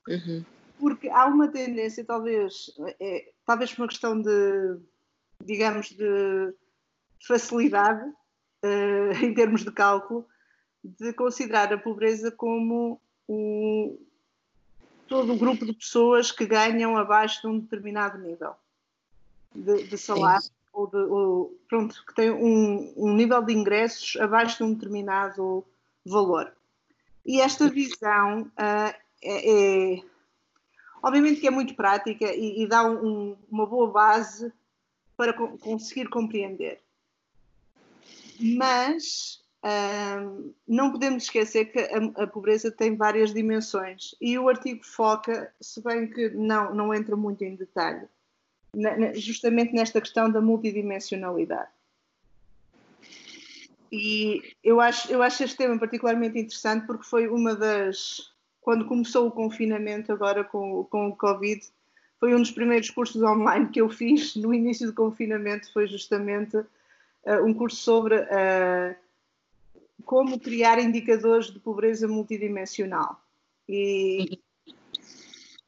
Uhum. 0.07 0.43
porque 0.79 1.09
há 1.09 1.27
uma 1.27 1.47
tendência, 1.47 2.03
talvez, 2.03 2.71
é, 2.99 3.31
talvez 3.45 3.71
por 3.71 3.83
uma 3.83 3.87
questão 3.87 4.19
de, 4.19 4.79
digamos, 5.43 5.89
de 5.89 6.53
facilidade 7.27 8.03
uh, 8.03 9.11
em 9.23 9.33
termos 9.33 9.63
de 9.63 9.71
cálculo, 9.71 10.27
de 10.83 11.13
considerar 11.13 11.71
a 11.73 11.77
pobreza 11.77 12.31
como 12.31 12.99
um, 13.27 13.97
todo 15.07 15.33
o 15.33 15.37
grupo 15.37 15.65
de 15.65 15.73
pessoas 15.73 16.31
que 16.31 16.45
ganham 16.45 16.97
abaixo 16.97 17.41
de 17.41 17.47
um 17.47 17.59
determinado 17.59 18.17
nível 18.17 18.55
de, 19.53 19.83
de 19.83 19.97
salário 19.97 20.49
ou, 20.73 20.87
de, 20.87 20.97
ou, 20.97 21.59
pronto, 21.67 22.03
que 22.05 22.15
tem 22.15 22.31
um, 22.31 22.93
um, 22.95 23.13
nível 23.13 23.41
de 23.43 23.53
ingressos 23.53 24.19
abaixo 24.19 24.57
de 24.57 24.63
um 24.63 24.73
determinado 24.73 25.65
valor. 26.05 26.51
E 27.25 27.41
esta 27.41 27.69
visão 27.69 28.43
uh, 28.43 28.95
é, 29.21 29.95
é, 30.01 30.03
obviamente 31.03 31.41
que 31.41 31.47
é 31.47 31.51
muito 31.51 31.75
prática 31.75 32.33
e, 32.33 32.63
e 32.63 32.67
dá 32.67 32.83
um, 32.83 33.37
uma 33.49 33.65
boa 33.65 33.91
base 33.91 34.51
para 35.15 35.33
co 35.33 35.57
conseguir 35.59 36.07
compreender. 36.09 36.81
Mas 38.39 39.40
não 40.67 40.91
podemos 40.91 41.23
esquecer 41.23 41.65
que 41.65 41.79
a, 41.79 42.23
a, 42.23 42.27
pobreza 42.27 42.71
tem 42.71 42.95
várias 42.95 43.33
dimensões 43.33 44.15
e 44.19 44.37
o 44.37 44.49
artigo 44.49 44.83
foca, 44.83 45.53
se 45.61 45.81
bem 45.83 46.07
que 46.07 46.29
não, 46.29 46.73
não 46.73 46.93
entra 46.93 47.15
muito 47.15 47.43
em 47.43 47.55
detalhe, 47.55 48.07
justamente 49.15 49.73
nesta 49.73 50.01
questão 50.01 50.31
da 50.31 50.41
multidimensionalidade. 50.41 51.69
E 53.91 54.55
eu 54.63 54.79
acho, 54.79 55.11
eu 55.11 55.21
acho 55.21 55.43
este 55.43 55.57
tema 55.57 55.77
particularmente 55.77 56.39
interessante 56.39 56.87
porque 56.87 57.03
foi 57.03 57.27
uma 57.27 57.53
das. 57.53 58.31
Quando 58.61 58.85
começou 58.85 59.27
o 59.27 59.31
confinamento, 59.31 60.13
agora 60.13 60.43
com, 60.43 60.85
com 60.85 61.09
o 61.09 61.15
Covid, 61.15 61.61
foi 62.19 62.33
um 62.33 62.37
dos 62.37 62.51
primeiros 62.51 62.89
cursos 62.89 63.21
online 63.21 63.67
que 63.69 63.81
eu 63.81 63.89
fiz 63.89 64.35
no 64.35 64.53
início 64.53 64.87
do 64.87 64.93
confinamento. 64.93 65.71
Foi 65.73 65.87
justamente 65.87 66.55
uh, 66.55 67.43
um 67.43 67.53
curso 67.53 67.77
sobre 67.77 68.15
uh, 68.15 68.95
como 70.11 70.37
criar 70.37 70.77
indicadores 70.77 71.45
de 71.49 71.57
pobreza 71.57 72.05
multidimensional. 72.05 73.23
E, 73.65 74.41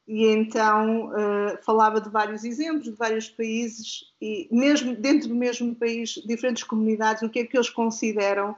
e 0.05 0.25
então 0.25 1.07
uh, 1.11 1.63
falava 1.63 2.01
de 2.01 2.09
vários 2.09 2.43
exemplos 2.43 2.83
de 2.83 2.91
vários 2.91 3.29
países 3.29 4.13
e 4.19 4.49
mesmo 4.51 4.97
dentro 4.97 5.29
do 5.29 5.35
mesmo 5.35 5.73
país 5.73 6.15
diferentes 6.25 6.65
comunidades 6.65 7.23
o 7.23 7.29
que 7.29 7.39
é 7.39 7.45
que 7.45 7.55
eles 7.55 7.69
consideram 7.69 8.53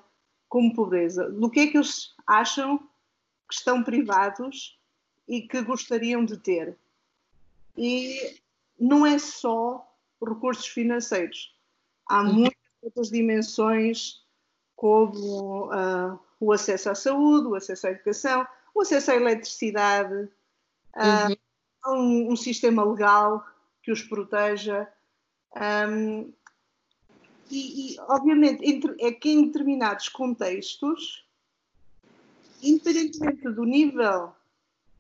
como 0.50 0.74
pobreza? 0.74 1.30
Do 1.30 1.52
que 1.52 1.60
é 1.60 1.68
que 1.68 1.78
eles 1.78 2.16
acham 2.26 2.80
que 3.48 3.54
estão 3.54 3.84
privados 3.84 4.80
e 5.28 5.44
que 5.44 5.62
gostariam 5.62 6.26
de 6.26 6.38
ter? 6.38 6.76
E 7.78 8.40
não 8.80 9.06
é 9.06 9.20
só 9.20 9.88
recursos 10.20 10.66
financeiros. 10.66 11.56
Há 12.08 12.24
muitas 12.24 12.58
outras 12.82 13.12
dimensões 13.12 14.25
como 14.76 15.68
uh, 15.68 16.20
o 16.40 16.52
acesso 16.52 16.90
à 16.90 16.96
saúde 16.96 17.48
o 17.48 17.56
acesso 17.56 17.88
à 17.88 17.92
educação 17.92 18.46
o 18.74 18.82
acesso 18.82 19.12
à 19.12 19.16
eletricidade 19.16 20.30
uhum. 20.96 21.94
um, 21.94 22.34
um, 22.34 22.36
sistema 22.36 22.84
legal 22.84 23.46
que 23.82 23.92
os 23.92 24.02
proteja. 24.02 24.92
Um, 25.56 26.34
e, 27.50 27.94
e, 27.94 28.00
obviamente, 28.08 28.66
entre, 28.66 28.96
é 29.00 29.12
que 29.12 29.30
em 29.30 29.46
determinados 29.46 30.10
contextos, 30.10 31.26
independentemente 32.62 33.50
do 33.52 33.64
nível 33.64 34.34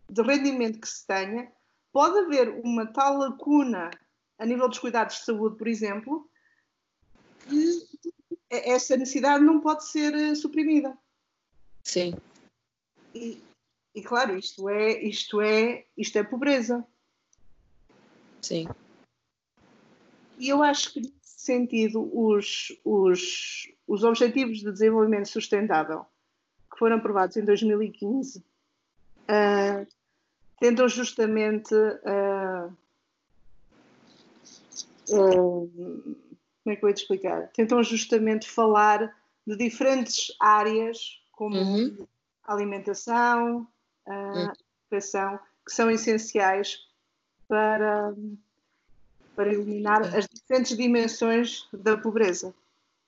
de 0.07 0.21
rendimento 0.21 0.79
que 0.79 0.87
se 0.87 1.05
tenha, 1.07 1.51
pode 1.91 2.19
haver 2.19 2.49
uma 2.63 2.85
tal 2.85 3.17
lacuna 3.17 3.89
a 4.37 4.45
nível 4.45 4.69
dos 4.69 4.79
cuidados 4.79 5.17
de 5.17 5.25
saúde, 5.25 5.57
por 5.57 5.67
exemplo, 5.67 6.29
que 7.49 7.94
essa 8.63 8.95
necessidade 8.97 9.43
não 9.43 9.59
pode 9.59 9.85
ser 9.85 10.13
eh, 10.13 10.35
suprimida. 10.35 10.97
Sim. 11.83 12.15
E, 13.13 13.41
e 13.93 14.01
claro, 14.01 14.37
isto 14.37 14.67
é, 14.69 15.01
isto 15.03 15.41
é, 15.41 15.85
isto 15.97 16.17
é 16.17 16.23
pobreza. 16.23 16.85
Sim. 18.41 18.67
E 20.37 20.49
eu 20.49 20.61
acho 20.61 20.93
que 20.93 20.99
nesse 21.01 21.15
sentido 21.21 22.09
os, 22.13 22.77
os, 22.83 23.71
os 23.87 24.03
Objetivos 24.03 24.59
de 24.59 24.71
Desenvolvimento 24.71 25.29
Sustentável, 25.29 26.05
que 26.71 26.77
foram 26.77 26.97
aprovados 26.97 27.37
em 27.37 27.45
2015, 27.45 28.39
uh, 28.39 28.43
ah, 29.29 29.85
tentam 30.59 30.89
justamente 30.89 31.73
uh, 31.73 32.75
uh, 35.09 36.15
como 36.65 36.73
é 36.73 36.75
que 36.75 36.83
eu 36.83 36.89
ia 36.89 36.95
te 36.95 37.01
explicar? 37.03 37.47
Tentam 37.49 37.83
justamente 37.83 38.49
falar 38.49 39.15
de 39.45 39.55
diferentes 39.55 40.35
áreas 40.39 41.21
como 41.31 41.55
uhum. 41.55 42.07
alimentação, 42.43 43.67
uh, 44.07 44.51
educação, 44.89 45.39
que 45.63 45.71
são 45.71 45.91
essenciais 45.91 46.79
para, 47.47 48.15
para 49.35 49.53
eliminar 49.53 50.01
as 50.15 50.27
diferentes 50.27 50.75
dimensões 50.75 51.67
da 51.71 51.95
pobreza. 51.95 52.51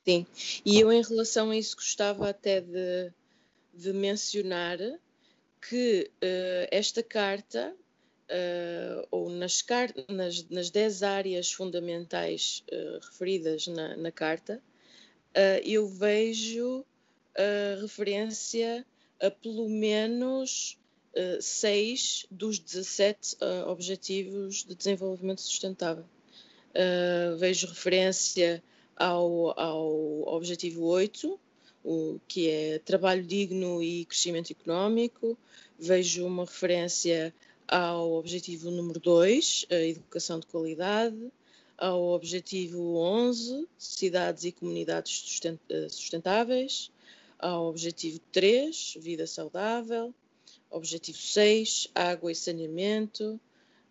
Sim, 0.06 0.28
e 0.64 0.80
eu 0.80 0.92
em 0.92 1.02
relação 1.02 1.50
a 1.50 1.58
isso 1.58 1.76
gostava 1.76 2.30
até 2.30 2.62
de, 2.62 3.12
de 3.74 3.92
mencionar 3.92 4.78
que 5.68 6.12
uh, 6.18 6.68
esta 6.70 7.02
carta, 7.02 7.76
uh, 8.30 9.08
ou 9.12 9.30
nas, 9.30 9.64
nas, 10.10 10.50
nas 10.50 10.70
10 10.70 11.04
áreas 11.04 11.52
fundamentais 11.52 12.64
uh, 12.72 13.00
referidas 13.06 13.68
na, 13.68 13.96
na 13.98 14.12
carta, 14.12 14.62
eu 15.64 15.88
vejo 15.88 16.84
referência 17.80 18.84
a 19.22 19.30
pelo 19.30 19.70
menos 19.70 20.78
uh, 21.16 22.30
dos 22.32 22.60
17 22.60 23.36
uh, 23.36 23.70
Objetivos 23.70 24.64
de 24.64 24.76
Desenvolvimento 24.76 25.42
Sustentável. 25.42 26.06
Uh, 26.70 27.36
vejo 27.38 27.68
referência 27.68 28.64
ao, 28.96 29.60
ao 29.60 30.28
Objetivo 30.28 30.84
8, 30.86 31.40
o, 31.84 32.20
que 32.28 32.50
é 32.50 32.80
trabalho 32.80 33.24
digno 33.24 33.82
e 33.82 34.06
crescimento 34.06 34.52
económico. 34.52 35.38
Vejo 35.80 36.26
uma 36.26 36.46
referência 36.46 37.34
ao 37.68 38.14
Objetivo 38.14 38.72
número 38.72 39.00
2, 39.00 39.66
a 39.70 39.76
educação 39.76 40.40
de 40.40 40.48
qualidade. 40.48 41.32
Ao 41.78 42.02
Objetivo 42.02 42.98
11, 42.98 43.68
cidades 43.78 44.44
e 44.46 44.52
comunidades 44.52 45.40
sustentáveis. 45.90 46.92
Ao 47.38 47.66
Objetivo 47.66 48.20
3, 48.32 48.98
vida 49.00 49.28
saudável 49.28 50.14
Objetivo 50.70 51.18
6, 51.18 51.90
água 51.96 52.32
e 52.32 52.36
saneamento. 52.36 53.40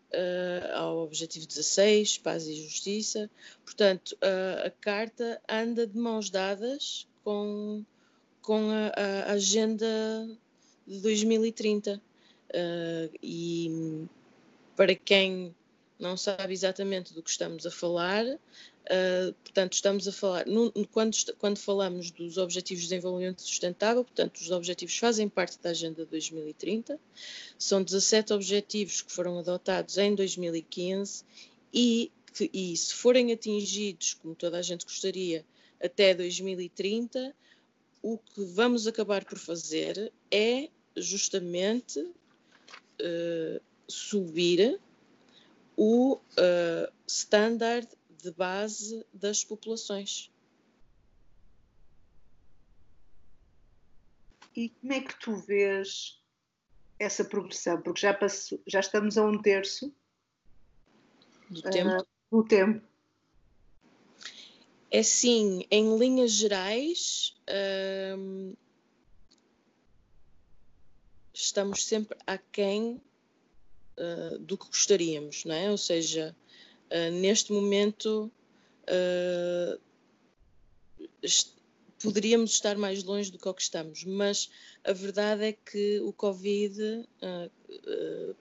Uh, 0.06 0.72
ao 0.74 0.98
objetivo 0.98 1.46
16, 1.46 2.18
paz 2.18 2.46
e 2.46 2.54
justiça. 2.54 3.28
Portanto, 3.64 4.12
uh, 4.12 4.66
a 4.66 4.70
carta 4.70 5.40
anda 5.48 5.84
de 5.86 5.98
mãos 5.98 6.30
dadas 6.30 7.08
com, 7.24 7.84
com 8.40 8.70
a, 8.70 8.92
a 9.26 9.32
agenda 9.32 9.86
de 10.86 11.00
2030. 11.00 12.00
Uh, 12.50 13.12
e 13.22 14.06
para 14.74 14.94
quem 14.94 15.54
não 15.98 16.16
sabe 16.16 16.52
exatamente 16.52 17.14
do 17.14 17.22
que 17.22 17.30
estamos 17.30 17.66
a 17.66 17.70
falar, 17.70 18.24
Uh, 18.86 19.34
portanto, 19.42 19.72
estamos 19.72 20.06
a 20.06 20.12
falar, 20.12 20.46
no, 20.46 20.70
quando, 20.92 21.16
quando 21.38 21.58
falamos 21.58 22.12
dos 22.12 22.38
Objetivos 22.38 22.84
de 22.84 22.90
Desenvolvimento 22.90 23.42
Sustentável, 23.42 24.04
portanto, 24.04 24.36
os 24.36 24.52
objetivos 24.52 24.96
fazem 24.96 25.28
parte 25.28 25.58
da 25.58 25.70
Agenda 25.70 26.06
2030, 26.06 26.96
são 27.58 27.82
17 27.82 28.32
objetivos 28.32 29.02
que 29.02 29.10
foram 29.10 29.40
adotados 29.40 29.98
em 29.98 30.14
2015 30.14 31.24
e 31.74 32.12
que, 32.32 32.48
e 32.52 32.76
se 32.76 32.94
forem 32.94 33.32
atingidos, 33.32 34.14
como 34.14 34.36
toda 34.36 34.56
a 34.56 34.62
gente 34.62 34.84
gostaria, 34.84 35.44
até 35.82 36.14
2030, 36.14 37.34
o 38.02 38.16
que 38.18 38.44
vamos 38.44 38.86
acabar 38.86 39.24
por 39.24 39.36
fazer 39.38 40.12
é 40.30 40.68
justamente 40.96 42.08
uh, 43.00 43.60
subir 43.88 44.80
o 45.76 46.14
uh, 46.14 46.92
standard 47.06 47.88
de 48.22 48.30
base 48.32 49.04
das 49.12 49.44
populações. 49.44 50.32
E 54.56 54.70
como 54.70 54.92
é 54.92 55.00
que 55.00 55.20
tu 55.20 55.36
vês 55.36 56.18
essa 56.98 57.24
progressão? 57.24 57.80
Porque 57.82 58.00
já, 58.00 58.14
passou, 58.14 58.60
já 58.66 58.80
estamos 58.80 59.18
a 59.18 59.24
um 59.24 59.40
terço 59.40 59.92
do 61.50 61.60
uh, 61.60 61.70
tempo. 61.70 62.06
Do 62.32 62.44
tempo. 62.44 62.86
É 64.90 65.02
sim, 65.02 65.66
em 65.70 65.98
linhas 65.98 66.32
gerais, 66.32 67.34
hum, 68.16 68.54
estamos 71.36 71.84
sempre 71.84 72.16
aquém 72.26 73.00
uh, 73.98 74.38
do 74.38 74.56
que 74.56 74.66
gostaríamos, 74.66 75.44
não 75.44 75.54
é? 75.54 75.70
Ou 75.70 75.76
seja, 75.76 76.34
uh, 76.90 77.10
neste 77.12 77.52
momento 77.52 78.30
uh, 78.88 79.80
poderíamos 82.02 82.52
estar 82.52 82.76
mais 82.76 83.04
longe 83.04 83.30
do 83.30 83.38
que, 83.38 83.52
que 83.52 83.62
estamos, 83.62 84.04
mas 84.04 84.50
a 84.84 84.92
verdade 84.92 85.44
é 85.44 85.52
que 85.52 86.00
o 86.00 86.12
Covid 86.12 87.06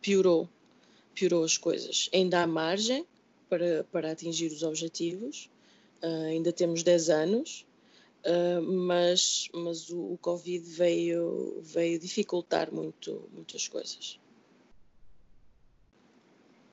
piorou, 0.01 0.47
piorou 1.13 1.43
as 1.43 1.57
coisas. 1.57 2.09
Ainda 2.13 2.43
há 2.43 2.47
margem 2.47 3.05
para, 3.49 3.83
para 3.91 4.11
atingir 4.11 4.51
os 4.51 4.61
objetivos, 4.61 5.49
ainda 6.29 6.53
temos 6.53 6.83
10 6.83 7.09
anos, 7.09 7.65
Uh, 8.25 8.61
mas, 8.87 9.47
mas 9.53 9.89
o, 9.91 10.13
o, 10.13 10.17
Covid 10.17 10.67
veio, 10.67 11.61
veio 11.61 11.99
dificultar 11.99 12.73
muito, 12.73 13.29
muitas 13.31 13.67
coisas. 13.67 14.19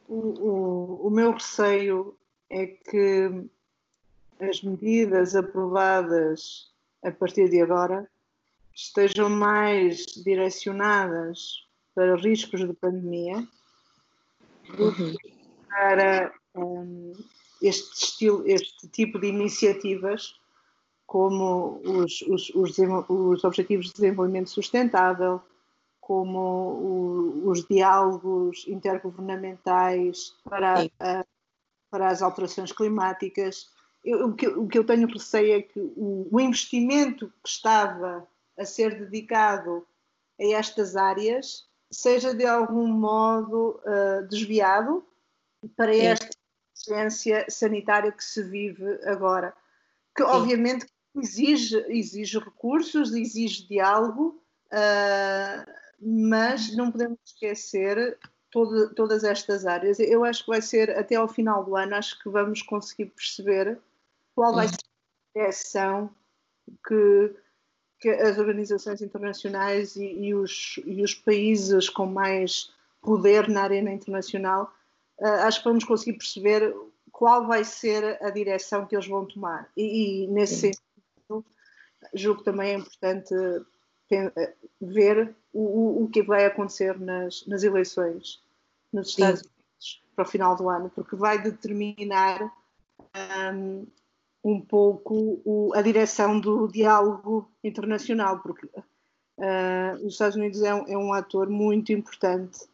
O, 0.09 0.17
o, 0.17 1.07
o 1.09 1.11
meu 1.11 1.33
receio 1.33 2.17
é 2.49 2.67
que 2.67 3.49
as 4.41 4.63
medidas 4.63 5.37
aprovadas 5.37 6.73
a 7.03 7.11
partir 7.11 7.51
de 7.51 7.61
agora 7.61 8.11
estejam 8.75 9.29
mais 9.29 10.07
direcionadas 10.25 11.67
para 11.95 12.17
riscos 12.17 12.67
de 12.67 12.73
pandemia 12.73 13.47
do 14.77 14.85
uhum. 14.85 15.15
que 15.17 15.33
para 15.69 16.35
um, 16.55 17.13
este, 17.61 18.05
estilo, 18.05 18.43
este 18.47 18.89
tipo 18.89 19.19
de 19.19 19.29
iniciativas 19.29 20.35
como 21.13 21.83
os, 21.85 22.23
os, 22.23 22.49
os, 22.55 22.79
os 23.11 23.45
Objetivos 23.45 23.89
de 23.89 23.93
Desenvolvimento 23.93 24.49
Sustentável, 24.49 25.43
como 26.01 26.39
o, 26.39 27.51
os 27.51 27.69
diálogos 27.69 28.67
intergovernamentais 28.67 30.35
para, 30.43 30.89
a, 30.99 31.25
para 31.91 32.09
as 32.09 32.23
alterações 32.23 32.73
climáticas. 32.73 33.69
Eu, 34.03 34.29
o, 34.29 34.35
que, 34.35 34.47
o, 34.49 34.67
que, 34.67 34.79
eu 34.79 34.87
tenho 34.87 35.07
receio 35.07 35.59
é 35.59 35.61
que 35.61 35.79
o, 35.79 36.29
o, 36.33 36.41
investimento 36.41 37.29
que 37.45 37.49
estava 37.51 38.27
a 38.59 38.65
ser 38.65 38.99
dedicado 38.99 39.87
a 40.41 40.45
estas 40.45 40.97
áreas 40.97 41.69
seja 41.91 42.35
de 42.35 42.47
algum 42.47 42.89
modo 42.89 43.79
uh, 43.85 44.27
desviado 44.31 45.05
para 45.77 45.95
esta 45.95 46.31
emergência 46.89 47.45
sanitária 47.51 48.11
que 48.11 48.25
se 48.25 48.43
vive 48.43 48.99
agora. 49.05 49.53
Que 50.17 50.23
obviamente 50.23 50.87
exige, 51.15 51.85
exige 51.89 52.39
recursos, 52.39 53.15
exige 53.15 53.67
diálogo, 53.67 54.43
uh, 54.73 55.73
mas 56.01 56.75
não 56.75 56.91
podemos 56.91 57.19
esquecer 57.25 58.19
todo, 58.51 58.95
todas 58.95 59.25
estas 59.25 59.67
áreas. 59.67 59.99
Eu 60.01 60.25
acho 60.25 60.45
que 60.45 60.51
vai 60.51 60.63
ser 60.63 60.91
até 60.91 61.17
ao 61.17 61.29
final 61.29 61.65
do 61.65 61.77
ano, 61.77 61.95
acho 61.95 62.19
que 62.23 62.29
vamos 62.29 62.63
conseguir 62.63 63.07
perceber 63.07 63.79
qual 64.35 64.55
vai 64.55 64.69
ser 64.69 64.77
a 64.77 65.39
direção 65.39 66.11
que, 66.87 67.35
que 68.01 68.09
as 68.09 68.39
organizações 68.39 69.03
internacionais 69.03 69.97
e, 69.97 70.05
e, 70.05 70.35
os, 70.35 70.81
e 70.85 71.03
os 71.03 71.15
países 71.15 71.89
com 71.89 72.07
mais 72.07 72.73
poder 73.01 73.49
na 73.49 73.63
arena 73.63 73.93
internacional, 73.93 74.73
uh, 75.19 75.27
acho 75.47 75.59
que 75.59 75.69
vamos 75.69 75.85
conseguir 75.85 76.17
perceber 76.17 76.75
qual 77.11 77.47
vai 77.47 77.65
ser 77.65 78.19
a 78.23 78.31
direção 78.31 78.87
que 78.87 78.97
eles 78.97 79.07
vão 79.07 79.27
tomar. 79.27 79.71
E, 79.77 80.25
e 80.25 80.27
nesse 80.29 80.55
Sim. 80.55 80.61
sentido, 80.61 80.83
julgo 82.15 82.41
que 82.41 82.45
também 82.45 82.71
é 82.71 82.75
importante 82.75 83.35
eh, 84.11 84.55
ver 84.81 85.35
o, 85.53 86.05
o 86.05 86.09
que 86.09 86.23
vai 86.23 86.45
acontecer 86.45 86.99
nas, 87.01 87.47
nas 87.47 87.63
eleições 87.63 88.43
nos 88.93 89.09
Estados 89.11 89.41
Sim. 89.41 89.47
Unidos 89.49 90.03
para 90.15 90.25
o 90.25 90.29
final 90.29 90.57
do 90.57 90.69
ano, 90.69 90.91
porque 90.95 91.17
vai 91.17 91.41
determinar 91.41 92.53
um, 93.55 93.87
um 94.45 94.61
pouco 94.61 95.41
o, 95.45 95.73
a 95.75 95.81
direção 95.81 96.39
do 96.39 96.69
diálogo 96.69 97.51
internacional, 97.65 98.41
porque 98.41 98.67
uh, 98.67 99.95
os 100.05 100.15
Estados 100.15 100.37
Unidos 100.37 100.63
é 100.63 100.75
um, 100.75 100.87
é 100.89 100.99
um 100.99 101.13
ator 101.13 101.49
muito 101.49 101.93
importante 101.93 102.67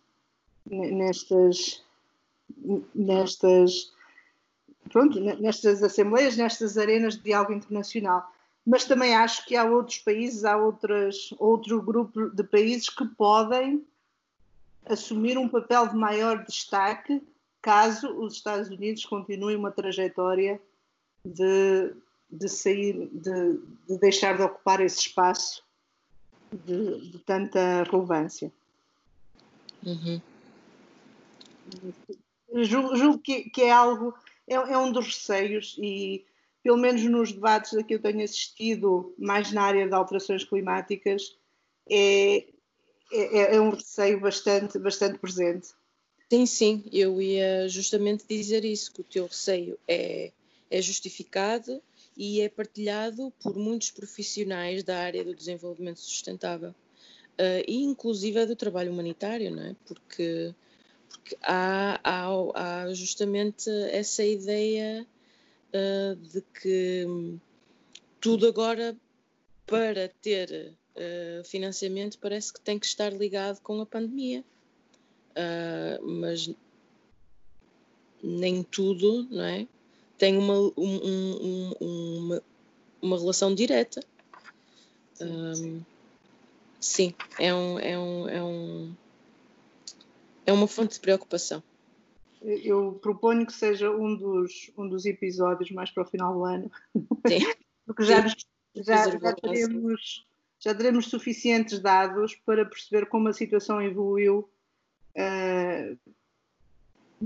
nestas 0.67 1.85
nestas 2.95 3.93
pronto, 4.91 5.21
nestas 5.21 5.83
assembleias, 5.83 6.37
nestas 6.37 6.77
arenas 6.77 7.17
de 7.17 7.23
diálogo 7.23 7.53
internacional 7.53 8.29
mas 8.69 8.85
também 8.85 9.17
acho 9.17 9.47
que 9.47 9.57
há 9.57 9.65
outros 9.65 9.97
países, 9.97 10.45
há 10.45 10.55
outras, 10.55 11.33
outro 11.39 11.81
grupo 11.81 12.29
de 12.29 12.45
países 12.45 12.91
que 12.91 13.07
podem 13.07 13.83
assumir 14.85 15.39
um 15.39 15.49
papel 15.49 15.89
de 15.89 15.97
maior 15.97 16.45
destaque 16.45 17.27
caso 17.63 18.13
os 18.19 18.35
Estados 18.35 18.69
Unidos 18.69 19.07
continuem 19.07 19.57
uma 19.57 19.71
trajetória 19.71 20.61
de, 21.25 21.95
de 22.31 22.47
sair, 22.47 23.09
de, 23.11 23.59
de 23.89 23.99
deixar 23.99 24.37
de 24.37 24.43
ocupar 24.43 24.83
esse 24.83 25.01
espaço 25.01 25.65
de, 26.53 27.11
de 27.11 27.19
tanta 27.21 27.85
relevância. 27.85 28.53
Uhum. 29.83 30.21
Julgo, 32.65 32.97
julgo 32.97 33.19
que, 33.19 33.49
que, 33.49 33.63
é 33.63 33.71
algo, 33.71 34.15
é, 34.47 34.57
é 34.57 34.77
um 34.77 34.93
dos 34.93 35.07
receios 35.07 35.75
e 35.79 36.28
pelo 36.69 36.77
menos 36.77 37.03
nos 37.05 37.33
debates 37.33 37.73
a 37.73 37.83
que 37.83 37.95
eu 37.95 37.99
tenho 37.99 38.23
assistido, 38.23 39.15
mais 39.17 39.51
na 39.53 39.63
área 39.63 39.89
de 39.89 39.95
alterações 39.95 40.45
climáticas, 40.45 41.35
é, 41.89 42.45
é, 43.11 43.57
é 43.57 43.59
um 43.59 43.71
receio 43.71 44.21
bastante, 44.21 44.79
bastante 44.79 45.19
presente. 45.19 45.69
Sim, 46.31 46.45
sim, 46.45 46.85
eu 46.93 47.23
ia 47.23 47.67
justamente 47.71 48.27
dizer 48.29 48.67
isso, 48.67 48.93
que 48.93 49.01
o 49.01 49.05
teu 49.05 49.25
receio 49.25 49.79
é, 49.89 50.31
é 50.71 50.83
justificado 50.83 51.81
e 52.15 52.43
é 52.43 52.51
partilhado 52.51 53.33
por 53.43 53.57
muitos 53.57 53.91
profissionais 53.91 54.83
da 54.83 54.99
área 54.99 55.25
do 55.25 55.35
desenvolvimento 55.35 56.01
sustentável 56.01 56.73
uh, 56.73 57.65
e 57.67 57.83
inclusive 57.83 58.45
do 58.45 58.55
trabalho 58.55 58.93
humanitário, 58.93 59.57
não 59.57 59.63
é? 59.63 59.77
Porque, 59.87 60.55
porque 61.09 61.35
há, 61.41 61.99
há, 62.05 62.83
há 62.83 62.93
justamente 62.93 63.71
essa 63.91 64.23
ideia 64.23 65.07
uh, 65.73 66.17
de 66.17 66.41
que 66.41 67.39
tudo 68.21 68.47
agora 68.47 68.97
para 69.67 70.09
ter 70.23 70.75
uh, 70.97 71.45
financiamento 71.45 72.19
parece 72.19 72.53
que 72.53 72.61
tem 72.61 72.79
que 72.79 72.87
estar 72.87 73.13
ligado 73.13 73.61
com 73.61 73.81
a 73.81 73.87
pandemia. 73.87 74.45
Uh, 75.31 76.07
mas 76.07 76.51
nem 78.23 78.63
tudo, 78.63 79.27
não 79.31 79.45
é? 79.45 79.67
Tem 80.17 80.37
uma, 80.37 80.59
um, 80.59 80.73
um, 80.77 81.73
uma, 81.81 82.43
uma 83.01 83.19
relação 83.19 83.55
direta. 83.55 84.01
Um, 85.21 85.81
sim, 86.81 87.15
é 87.39 87.55
um, 87.55 87.79
é 87.79 87.99
um, 87.99 88.29
é 88.29 88.43
um 88.43 88.95
é 90.47 90.53
uma 90.53 90.67
fonte 90.67 90.95
de 90.95 91.01
preocupação 91.01 91.63
eu 92.43 92.99
proponho 93.03 93.47
que 93.47 93.53
seja 93.53 93.91
um 93.91 94.15
dos, 94.15 94.71
um 94.77 94.89
dos 94.89 95.05
episódios 95.07 95.71
mais 95.71 95.91
para 95.91 96.03
o 96.03 96.07
final 96.07 96.35
do 96.35 96.45
ano. 96.45 96.71
Sim. 97.27 97.41
Porque 97.87 98.05
já, 98.05 98.27
já, 98.75 99.11
já, 99.19 99.33
teremos, 99.33 100.27
já 100.59 100.75
teremos 100.75 101.07
suficientes 101.07 101.79
dados 101.79 102.35
para 102.45 102.67
perceber 102.67 103.07
como 103.07 103.29
a 103.29 103.33
situação 103.33 103.81
evoluiu, 103.81 104.49
uh, 105.17 105.99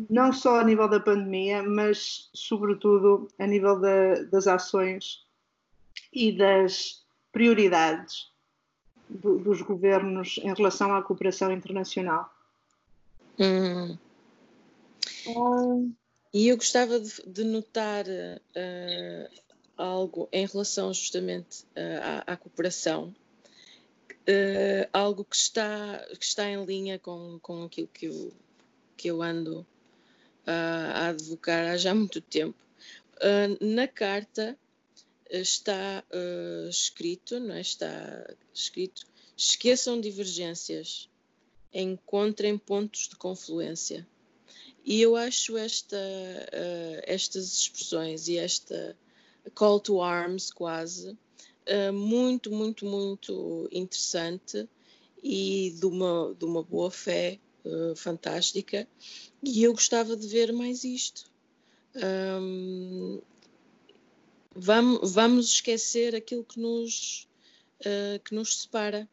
não 0.09 0.33
só 0.33 0.61
a 0.61 0.64
nível 0.64 0.88
da 0.88 1.01
pandemia, 1.01 1.64
mas 1.64 2.31
sobretudo 2.33 3.29
a 3.40 3.46
nível 3.46 3.81
da, 3.81 4.22
das 4.31 4.46
ações 4.46 5.27
e 6.12 6.31
das 6.31 7.05
prioridades 7.33 8.31
do, 9.09 9.38
dos 9.38 9.61
governos 9.62 10.38
em 10.42 10.55
relação 10.55 10.94
à 10.94 11.03
cooperação 11.03 11.51
internacional. 11.51 12.33
Hum. 13.38 13.98
E 16.35 16.48
eu 16.48 16.56
gostava 16.56 16.98
de, 16.98 17.22
de 17.26 17.44
notar 17.44 18.06
uh, 18.06 19.42
algo 19.76 20.28
em 20.32 20.46
relação 20.46 20.92
justamente 20.92 21.64
uh, 21.76 22.24
à, 22.26 22.32
à, 22.32 22.37
cooperação, 22.38 23.14
uh, 24.11 24.88
algo 24.94 25.24
que 25.26 25.37
está, 25.37 26.06
que 26.18 26.24
está 26.24 26.48
em 26.48 26.64
linha 26.64 26.98
com, 26.98 27.38
com 27.42 27.64
aquilo 27.64 27.88
que 27.88 28.06
eu, 28.06 28.32
que 28.96 29.08
eu 29.08 29.22
ando 29.22 29.66
a 30.46 31.08
advocar 31.08 31.68
há 31.68 31.76
já 31.76 31.94
muito 31.94 32.20
tempo. 32.20 32.58
na 33.61 33.87
carta 33.87 34.58
está 35.30 36.02
escrito, 36.68 37.38
não 37.38 37.54
é? 37.54 37.61
Está 37.61 38.35
escrito, 38.52 39.06
esqueçam 39.37 40.00
divergências, 40.00 41.08
encontrem 41.72 42.58
pontos 42.58 43.08
de 43.08 43.14
confluência. 43.14 44.04
E 44.85 45.01
eu 45.01 45.14
acho 45.14 45.57
esta, 45.57 45.97
uh, 45.97 47.03
estas 47.05 47.53
expressões 47.53 48.27
e 48.29 48.37
esta 48.37 48.97
call 49.55 49.81
to 49.81 50.01
arms 50.01 50.51
quase 50.51 51.11
uh, 51.11 51.92
muito, 51.92 52.51
muito, 52.51 52.85
muito 52.85 53.68
interessante 53.71 54.68
e 55.23 55.73
de 55.79 55.87
uma, 55.87 56.35
de 56.37 56.45
uma 56.45 56.62
boa 56.64 56.90
fé 56.90 57.38
uh, 57.64 57.95
fantástica 57.95 58.88
e 59.42 59.62
eu 59.62 59.73
gostava 59.73 60.16
de 60.16 60.27
ver 60.27 60.53
mais 60.53 60.83
isto. 60.83 61.31
Um, 61.95 63.21
vamos, 64.55 65.12
vamos 65.12 65.47
esquecer 65.47 66.14
aquilo 66.14 66.45
que 66.45 66.59
nos, 66.59 67.29
que 68.25 68.35
nos 68.35 68.62
separa. 68.62 69.09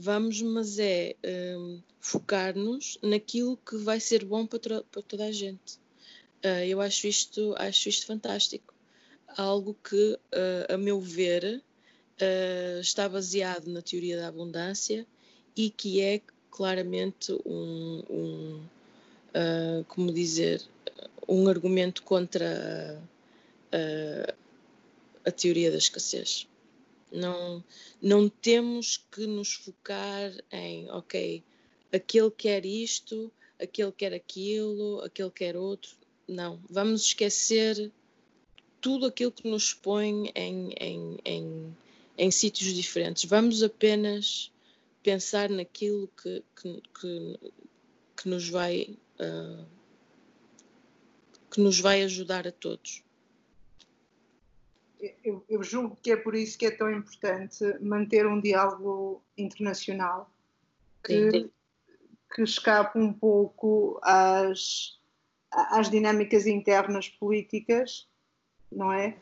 Vamos, 0.00 0.40
mas 0.42 0.78
é 0.78 1.16
um, 1.58 1.82
focar-nos 1.98 3.00
naquilo 3.02 3.56
que 3.56 3.76
vai 3.78 3.98
ser 3.98 4.24
bom 4.24 4.46
para, 4.46 4.84
para 4.84 5.02
toda 5.02 5.24
a 5.24 5.32
gente. 5.32 5.74
Uh, 6.44 6.62
eu 6.68 6.80
acho 6.80 7.08
isto, 7.08 7.52
acho 7.58 7.88
isto 7.88 8.06
fantástico. 8.06 8.72
Algo 9.36 9.76
que, 9.82 10.12
uh, 10.12 10.72
a 10.72 10.78
meu 10.78 11.00
ver, 11.00 11.60
está 12.80 13.08
baseado 13.08 13.66
na 13.66 13.82
teoria 13.82 14.16
da 14.16 14.28
abundância 14.28 15.04
e 15.56 15.68
que 15.68 16.00
é 16.00 16.20
claramente 16.48 17.32
um, 17.44 18.02
um 18.08 18.68
como 19.88 20.12
dizer, 20.12 20.62
um 21.28 21.48
argumento 21.48 22.02
contra 22.02 23.00
a 25.24 25.30
teoria 25.30 25.70
da 25.70 25.78
escassez. 25.78 26.48
Não, 27.10 27.64
não 28.02 28.28
temos 28.28 28.98
que 29.10 29.26
nos 29.26 29.54
focar 29.54 30.32
em, 30.52 30.90
ok, 30.90 31.42
aquele 31.92 32.30
quer 32.30 32.66
isto, 32.66 33.32
aquele 33.58 33.92
quer 33.92 34.12
aquilo, 34.12 35.00
aquele 35.02 35.30
quer 35.30 35.56
outro. 35.56 35.96
Não, 36.26 36.60
vamos 36.68 37.02
esquecer 37.06 37.90
tudo 38.80 39.06
aquilo 39.06 39.32
que 39.32 39.48
nos 39.48 39.72
põe 39.72 40.30
em, 40.34 40.72
em, 40.78 41.18
em, 41.24 41.76
em 42.16 42.30
sítios 42.30 42.74
diferentes. 42.74 43.24
Vamos 43.24 43.62
apenas 43.62 44.52
pensar 45.02 45.48
naquilo 45.48 46.08
que, 46.22 46.42
que, 46.54 46.82
que, 47.00 47.38
que 48.16 48.28
nos 48.28 48.48
vai 48.48 48.96
uh, 49.18 49.64
que 51.50 51.60
nos 51.60 51.80
vai 51.80 52.02
ajudar 52.02 52.46
a 52.46 52.52
todos. 52.52 53.02
Eu, 55.24 55.44
eu, 55.48 55.62
julgo 55.62 55.96
que 56.02 56.10
é 56.10 56.16
por 56.16 56.34
isso 56.34 56.58
que 56.58 56.66
é 56.66 56.70
tão 56.70 56.90
importante 56.90 57.64
manter 57.80 58.26
um 58.26 58.40
diálogo 58.40 59.22
internacional 59.36 60.28
que, 61.04 61.30
sim, 61.30 61.30
sim. 61.30 61.50
que 62.34 62.42
escape 62.42 62.98
um 62.98 63.12
pouco 63.12 64.00
às, 64.02 64.98
às 65.50 65.88
dinâmicas 65.88 66.46
internas 66.46 67.08
políticas, 67.08 68.08
não 68.72 68.92
é? 68.92 69.16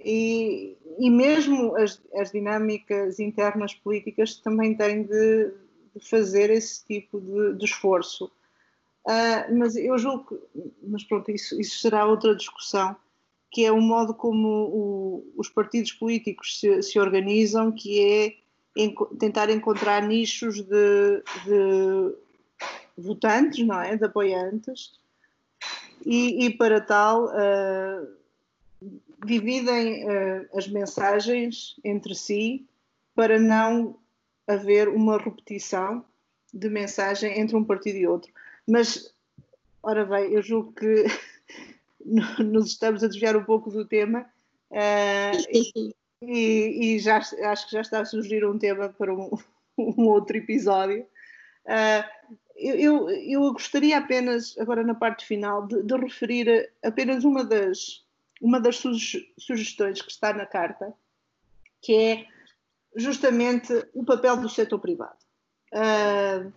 E, 0.00 0.76
e 0.98 1.10
mesmo 1.10 1.76
as, 1.76 2.00
as 2.14 2.30
dinâmicas 2.30 3.18
internas 3.18 3.74
políticas 3.74 4.36
também 4.36 4.76
têm 4.76 5.02
de, 5.02 5.52
de 5.94 6.08
fazer 6.08 6.50
esse 6.50 6.84
tipo 6.84 7.20
de, 7.20 7.58
de 7.58 7.64
esforço. 7.64 8.30
Uh, 9.04 9.56
mas 9.58 9.74
eu 9.74 9.98
julgo 9.98 10.24
que, 10.24 10.72
mas 10.82 11.02
pronto, 11.02 11.30
isso, 11.30 11.60
isso 11.60 11.78
será 11.78 12.04
outra 12.06 12.36
discussão, 12.36 12.94
que 13.50 13.64
é 13.64 13.72
o 13.72 13.80
modo 13.80 14.14
como 14.14 14.48
o, 14.48 15.32
os 15.36 15.48
partidos 15.48 15.92
políticos 15.92 16.60
se, 16.60 16.82
se, 16.82 16.98
organizam, 16.98 17.72
que 17.72 18.00
é 18.00 18.34
em, 18.76 18.94
tentar 19.18 19.50
encontrar 19.50 20.02
nichos 20.02 20.60
de, 20.60 21.22
de, 21.44 22.14
votantes, 22.96 23.66
não 23.66 23.80
é? 23.80 23.96
De 23.96 24.04
apoiantes, 24.04 24.92
e, 26.04 26.46
e 26.46 26.50
para 26.50 26.80
tal 26.80 27.26
uh, 27.26 28.08
dividem 29.24 30.04
uh, 30.04 30.48
as 30.54 30.68
mensagens 30.68 31.76
entre 31.84 32.14
si 32.14 32.66
para 33.14 33.38
não 33.38 33.98
haver 34.46 34.88
uma 34.88 35.18
repetição 35.18 36.04
de 36.52 36.68
mensagem 36.68 37.38
entre 37.38 37.56
um 37.56 37.64
partido 37.64 37.96
e 37.96 38.06
outro. 38.06 38.32
Mas, 38.66 39.12
ora 39.82 40.04
bem, 40.04 40.32
eu 40.32 40.42
julgo 40.42 40.72
que 40.72 41.04
nos 42.44 42.70
estamos 42.70 43.02
a 43.04 43.08
desviar 43.08 43.36
um 43.36 43.44
pouco 43.44 43.70
do 43.70 43.84
tema 43.84 44.26
uh, 44.70 45.94
e, 46.22 46.94
e, 46.94 46.98
já, 46.98 47.18
acho 47.18 47.66
que 47.66 47.72
já 47.72 47.80
está 47.80 48.00
a 48.00 48.04
surgir 48.04 48.44
um 48.44 48.58
tema 48.58 48.88
para 48.88 49.14
um, 49.14 49.30
um 49.78 50.06
outro 50.08 50.36
episódio. 50.36 51.06
Uh, 51.64 52.38
eu, 52.56 53.08
eu, 53.10 53.52
gostaria 53.52 53.96
apenas, 53.98 54.58
agora 54.58 54.82
na 54.82 54.94
parte 54.94 55.24
final, 55.24 55.66
de, 55.66 55.82
de 55.82 55.96
referir 55.96 56.72
apenas 56.82 57.22
uma 57.22 57.44
das, 57.44 58.04
uma 58.40 58.60
das 58.60 58.82
sugestões 59.38 60.02
que 60.02 60.10
está 60.10 60.32
na 60.32 60.44
carta, 60.44 60.92
que 61.80 61.94
é 61.94 62.26
justamente 62.96 63.72
o 63.94 64.04
papel 64.04 64.38
do 64.38 64.48
setor 64.48 64.80
privado. 64.80 65.18
Uh, 65.72 66.52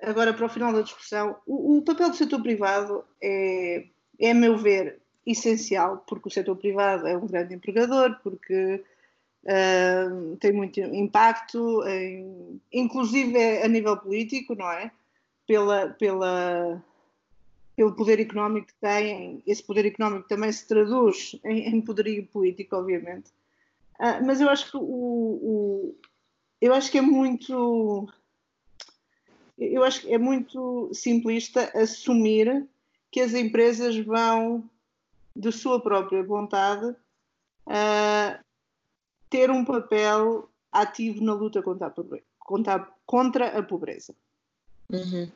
agora 0.00 0.32
para 0.32 0.46
o 0.46 0.48
final 0.48 0.72
da 0.72 0.80
discussão, 0.80 1.36
o, 1.46 1.78
o 1.78 1.82
papel 1.82 2.08
do 2.08 2.16
setor 2.16 2.42
privado 2.42 3.04
é, 3.22 3.86
é, 4.18 4.30
a 4.30 4.34
meu 4.34 4.56
ver, 4.56 5.00
essencial, 5.26 6.04
porque 6.06 6.28
o 6.28 6.32
setor 6.32 6.56
privado 6.56 7.06
é 7.06 7.16
um 7.16 7.26
grande 7.26 7.54
empregador, 7.54 8.18
porque 8.22 8.82
uh, 9.44 10.36
tem 10.36 10.52
muito 10.52 10.80
impacto, 10.80 11.82
em, 11.86 12.60
inclusive 12.72 13.62
a 13.62 13.68
nível 13.68 13.96
político, 13.96 14.54
não 14.54 14.70
é? 14.70 14.90
Pela, 15.46 15.88
pela, 15.90 16.82
pelo 17.76 17.94
poder 17.94 18.20
económico 18.20 18.68
que 18.68 18.74
tem, 18.80 19.42
esse 19.46 19.62
poder 19.62 19.86
económico 19.86 20.28
também 20.28 20.52
se 20.52 20.66
traduz 20.66 21.38
em, 21.44 21.68
em 21.68 21.80
poderio 21.80 22.26
político, 22.26 22.76
obviamente. 22.76 23.30
Uh, 23.98 24.24
mas 24.24 24.40
eu 24.40 24.48
acho 24.48 24.70
que 24.70 24.76
o, 24.76 24.80
o, 24.80 25.96
eu 26.60 26.74
acho 26.74 26.90
que 26.90 26.98
é 26.98 27.02
muito 27.02 28.08
eu 29.58 29.84
acho 29.84 30.00
que 30.00 30.12
é 30.12 30.18
muito 30.18 30.90
simplista 30.92 31.70
assumir 31.74 32.66
que 33.12 33.20
as 33.20 33.34
empresas 33.34 33.96
vão, 33.98 34.68
de 35.36 35.52
sua 35.52 35.80
própria 35.80 36.22
vontade, 36.24 36.86
uh, 37.66 38.44
ter 39.30 39.50
um 39.50 39.64
papel 39.64 40.48
ativo 40.72 41.22
na 41.22 41.34
luta 41.34 41.62
contra 41.62 41.86
a 41.86 41.90
pobreza. 41.90 42.24
Contra, 42.40 42.88
contra 43.06 43.58
a 43.58 43.62
pobreza. 43.62 44.14
Uhum. 44.90 45.30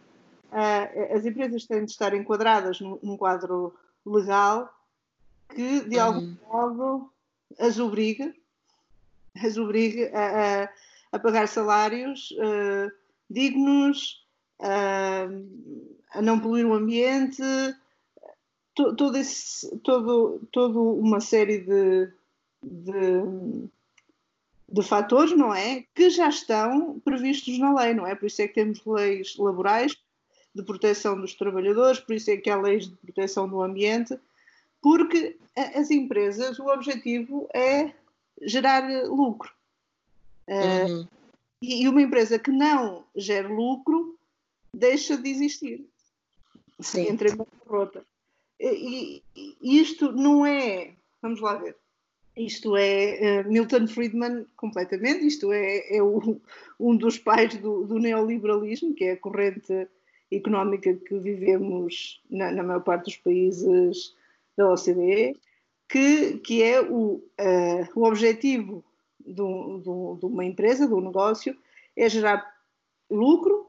Uh, 0.51 1.15
as 1.15 1.25
empresas 1.25 1.67
têm 1.67 1.85
de 1.85 1.93
estar 1.93 2.15
enquadradas 2.15 2.81
num, 2.81 2.99
num 3.03 3.17
quadro 3.17 3.75
legal 4.05 4.75
que, 5.55 5.81
de 5.89 5.97
uhum. 5.97 6.03
algum 6.03 6.37
modo, 6.49 7.13
as 7.61 7.79
obriga, 7.79 8.35
as 9.45 9.57
obriga 9.57 10.11
a, 10.13 10.65
a, 10.65 10.69
a 11.13 11.19
pagar 11.19 11.47
salários. 11.47 12.31
Uh, 12.33 12.91
dignos, 13.29 14.26
a 14.61 16.23
não 16.23 16.41
poluir 16.41 16.67
o 16.67 16.75
ambiente, 16.75 17.43
to, 18.75 18.95
todo 18.95 19.17
esse, 19.17 19.77
todo, 19.79 20.41
todo 20.53 20.81
uma 20.95 21.21
série 21.21 21.59
de, 21.59 22.13
de, 22.63 23.69
de 24.69 24.83
fatores, 24.83 25.37
não 25.37 25.55
é? 25.55 25.85
Que 25.95 26.11
já 26.11 26.29
estão 26.29 27.01
previstos 27.01 27.59
na 27.59 27.75
lei, 27.75 27.95
não 27.95 28.07
é? 28.07 28.15
Por 28.15 28.27
isso 28.27 28.43
é 28.43 28.49
que 28.49 28.55
temos 28.55 28.85
leis 28.85 29.37
laborais 29.37 29.97
de 30.55 30.63
proteção 30.63 31.21
dos 31.21 31.35
trabalhadores, 31.35 32.01
por 32.01 32.15
isso 32.15 32.31
é 32.31 32.37
que 32.37 32.49
há 32.49 32.57
leis 32.57 32.87
de 32.87 32.97
proteção 32.97 33.49
do 33.49 33.61
ambiente, 33.61 34.19
porque 34.81 35.37
as 35.55 35.91
empresas, 35.91 36.59
o 36.59 36.69
objetivo 36.69 37.49
é 37.53 37.93
gerar 38.41 38.89
lucro. 39.05 39.51
Ah, 40.49 40.87
uhum. 40.89 41.07
E 41.61 41.89
uma 41.89 42.03
empresa 42.03 42.39
que 42.39 42.51
não 42.51 43.05
gera 43.17 43.49
lucro 43.49 44.16
deixa 44.77 45.17
de 45.17 45.29
existir. 45.29 45.85
Sim. 46.81 47.09
Entre 47.09 47.31
uma 47.31 47.47
e. 48.61 49.23
E, 49.35 49.57
e 49.61 49.81
isto 49.81 50.13
não 50.13 50.47
é, 50.47 50.95
vamos 51.21 51.41
lá 51.41 51.57
ver, 51.57 51.77
isto 52.37 52.77
é 52.77 53.43
uh, 53.43 53.51
Milton 53.51 53.87
Friedman 53.87 54.47
completamente, 54.57 55.27
isto 55.27 55.53
é, 55.53 55.97
é 55.97 56.03
o, 56.03 56.41
um 56.79 56.97
dos 56.97 57.19
pais 57.19 57.57
do, 57.57 57.85
do, 57.85 57.99
neoliberalismo, 57.99 58.95
que 58.95 59.05
é 59.05 59.13
a 59.13 59.17
corrente 59.17 59.89
económica 60.31 60.93
que 60.95 61.19
vivemos 61.19 62.23
na, 62.31 62.51
na 62.51 62.63
maior 62.63 62.83
parte 62.83 63.05
dos 63.05 63.17
países 63.17 64.15
da 64.57 64.73
OCDE, 64.73 65.37
que, 65.89 66.39
que 66.39 66.63
é 66.63 66.81
o, 66.81 67.23
uh, 67.41 67.89
o 67.95 68.05
objetivo 68.05 68.85
do, 69.21 69.79
do, 69.79 70.17
de 70.21 70.27
uma 70.27 70.45
empresa, 70.45 70.87
de 70.87 70.95
um 70.95 71.01
negócio, 71.01 71.57
é 71.97 72.09
gerar 72.09 72.55
lucro, 73.11 73.67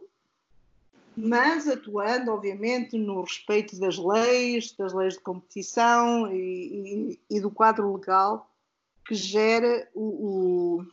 mas 1.18 1.68
atuando, 1.68 2.32
obviamente, 2.32 2.96
no 2.96 3.22
respeito 3.22 3.80
das 3.80 3.98
leis, 3.98 4.72
das 4.74 4.94
leis 4.94 5.16
de 5.16 5.20
competição 5.20 6.32
e, 6.32 7.18
e, 7.30 7.38
e 7.38 7.42
do 7.42 7.50
quadro 7.50 7.92
legal 7.96 8.48
que 9.04 9.16
gera 9.16 9.90
o, 9.96 10.84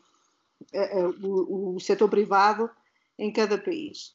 o, 0.72 1.26
o, 1.26 1.76
o 1.76 1.80
setor 1.80 2.08
privado 2.08 2.70
em 3.18 3.30
cada 3.30 3.58
país. 3.58 4.14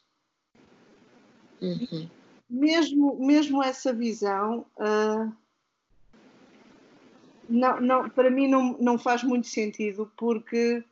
Uhum. 1.61 2.09
Mesmo, 2.49 3.23
mesmo 3.23 3.61
essa 3.61 3.93
visão, 3.93 4.65
uh, 4.77 5.31
não, 7.47 7.79
não, 7.79 8.09
para 8.09 8.31
mim 8.31 8.47
não, 8.47 8.75
não 8.79 8.97
faz 8.97 9.23
muito 9.23 9.47
sentido, 9.47 10.11
porque 10.17 10.83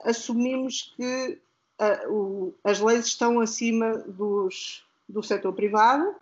assumimos 0.00 0.94
que 0.96 1.38
a, 1.78 2.08
o, 2.08 2.54
as 2.64 2.80
leis 2.80 3.06
estão 3.06 3.40
acima 3.40 3.98
dos, 3.98 4.84
do 5.08 5.22
setor 5.22 5.52
privado 5.52 6.14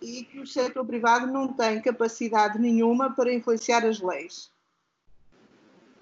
e 0.00 0.24
que 0.24 0.40
o 0.40 0.46
setor 0.46 0.84
privado 0.84 1.26
não 1.26 1.52
tem 1.52 1.80
capacidade 1.80 2.58
nenhuma 2.58 3.14
para 3.14 3.32
influenciar 3.32 3.84
as 3.84 4.00
leis. 4.00 4.50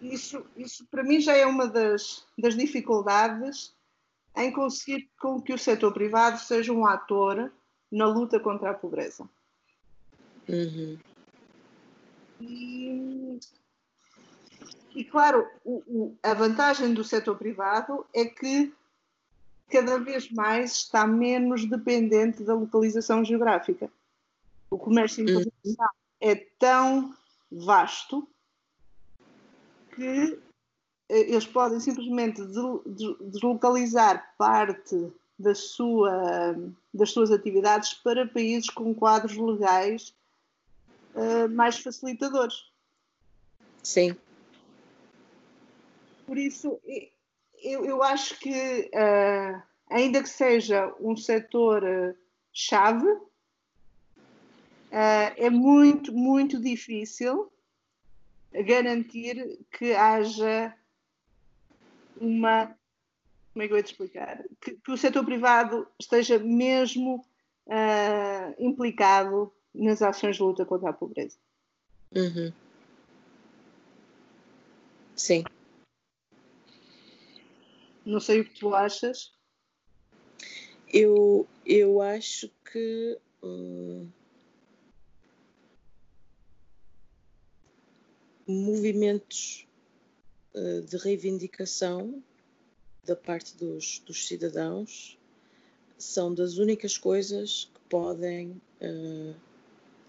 Isso, 0.00 0.44
isso 0.56 0.86
para 0.90 1.02
mim 1.02 1.20
já 1.20 1.36
é 1.36 1.44
uma 1.44 1.68
das, 1.68 2.24
das 2.36 2.56
dificuldades 2.56 3.74
em 4.36 4.50
conseguir 4.50 5.08
com 5.20 5.40
que 5.40 5.52
o 5.52 5.58
setor 5.58 5.92
privado 5.92 6.38
seja 6.38 6.72
um 6.72 6.86
ator 6.86 7.52
na 7.90 8.06
luta 8.06 8.40
contra 8.40 8.70
a 8.70 8.74
pobreza. 8.74 9.28
Uhum. 10.48 10.98
E, 12.40 13.38
e 14.94 15.05
claro, 15.05 15.46
o, 15.64 15.83
o, 15.87 16.16
a 16.22 16.35
vantagem 16.35 16.92
do 16.92 17.05
setor 17.05 17.37
privado 17.37 18.07
é 18.14 18.24
que 18.24 18.72
cada 19.70 19.98
vez 19.98 20.31
mais 20.31 20.72
está 20.72 21.07
menos 21.07 21.64
dependente 21.64 22.42
da 22.42 22.55
localização 22.55 23.24
geográfica. 23.24 23.90
O 24.68 24.79
comércio 24.79 25.24
hum. 25.24 25.29
internacional 25.29 25.94
é 26.20 26.35
tão 26.35 27.14
vasto 27.50 28.29
que 29.94 30.38
eh, 31.09 31.20
eles 31.20 31.46
podem 31.46 31.81
simplesmente 31.81 32.42
deslocalizar 33.20 34.35
parte 34.37 35.12
da 35.38 35.55
sua, 35.55 36.55
das 36.92 37.11
suas 37.11 37.31
atividades 37.31 37.94
para 37.94 38.26
países 38.26 38.68
com 38.68 38.94
quadros 38.94 39.37
legais 39.37 40.14
uh, 41.14 41.48
mais 41.48 41.79
facilitadores. 41.79 42.70
Sim. 43.83 44.14
Por 46.30 46.38
isso, 46.38 46.80
eu, 47.60 47.84
eu 47.84 48.04
acho 48.04 48.38
que, 48.38 48.88
uh, 48.94 49.60
ainda 49.90 50.22
que 50.22 50.28
seja 50.28 50.94
um 51.00 51.16
setor 51.16 51.82
uh, 51.82 52.16
chave, 52.52 53.08
uh, 53.08 53.26
é 54.92 55.50
muito, 55.50 56.12
muito 56.12 56.60
difícil 56.60 57.50
garantir 58.64 59.58
que 59.72 59.92
haja 59.92 60.72
uma. 62.20 62.78
Como 63.52 63.64
é 63.64 63.66
que 63.66 63.72
eu 63.72 63.78
ia 63.78 63.82
te 63.82 63.90
explicar? 63.90 64.44
Que, 64.60 64.74
que 64.74 64.92
o 64.92 64.96
setor 64.96 65.24
privado 65.24 65.84
esteja 65.98 66.38
mesmo 66.38 67.26
implicado 68.56 69.52
nas 69.74 70.00
ações 70.00 70.36
de 70.36 70.42
luta 70.44 70.64
contra 70.64 70.90
a 70.90 70.92
pobreza. 70.92 71.36
Uhum. 72.14 72.52
Sim. 75.16 75.42
Não 78.04 78.20
sei 78.20 78.40
o 78.40 78.44
que 78.44 78.58
tu 78.58 78.74
achas. 78.74 79.32
Eu, 80.92 81.46
eu 81.64 82.00
acho 82.00 82.50
que 82.72 83.18
hum, 83.42 84.08
movimentos 88.46 89.66
uh, 90.54 90.82
de 90.82 90.96
reivindicação 90.96 92.22
da 93.04 93.14
parte 93.14 93.56
dos, 93.56 94.00
dos, 94.00 94.26
cidadãos 94.26 95.18
são 95.96 96.34
das 96.34 96.58
únicas 96.58 96.98
coisas 96.98 97.70
que 97.72 97.80
podem 97.88 98.60
uh, 98.80 99.34